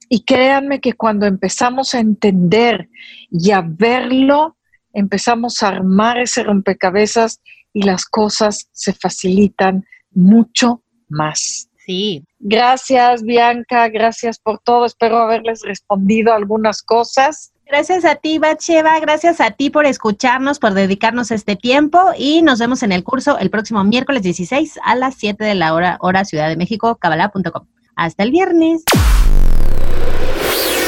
y 0.09 0.23
créanme 0.23 0.79
que 0.79 0.93
cuando 0.93 1.25
empezamos 1.25 1.93
a 1.93 1.99
entender 1.99 2.89
y 3.31 3.51
a 3.51 3.63
verlo, 3.65 4.57
empezamos 4.93 5.61
a 5.61 5.69
armar 5.69 6.19
ese 6.19 6.43
rompecabezas 6.43 7.41
y 7.73 7.83
las 7.83 8.05
cosas 8.05 8.69
se 8.71 8.93
facilitan 8.93 9.85
mucho 10.11 10.81
más. 11.09 11.69
Sí. 11.85 12.23
Gracias, 12.39 13.23
Bianca, 13.23 13.89
gracias 13.89 14.39
por 14.39 14.59
todo. 14.59 14.85
Espero 14.85 15.17
haberles 15.17 15.61
respondido 15.63 16.33
algunas 16.33 16.81
cosas. 16.81 17.51
Gracias 17.65 18.05
a 18.05 18.15
ti, 18.15 18.37
Bacheva. 18.37 18.99
Gracias 18.99 19.41
a 19.41 19.51
ti 19.51 19.69
por 19.69 19.85
escucharnos, 19.85 20.59
por 20.59 20.73
dedicarnos 20.73 21.31
este 21.31 21.55
tiempo 21.55 21.99
y 22.17 22.41
nos 22.43 22.59
vemos 22.59 22.83
en 22.83 22.91
el 22.91 23.03
curso 23.03 23.37
el 23.39 23.49
próximo 23.49 23.83
miércoles 23.83 24.21
16 24.23 24.79
a 24.83 24.95
las 24.95 25.15
7 25.15 25.43
de 25.43 25.55
la 25.55 25.73
hora, 25.73 25.97
hora 25.99 26.25
Ciudad 26.25 26.47
de 26.47 26.57
México, 26.57 26.95
cabala.com. 26.97 27.67
Hasta 27.95 28.23
el 28.23 28.31
viernes. 28.31 28.83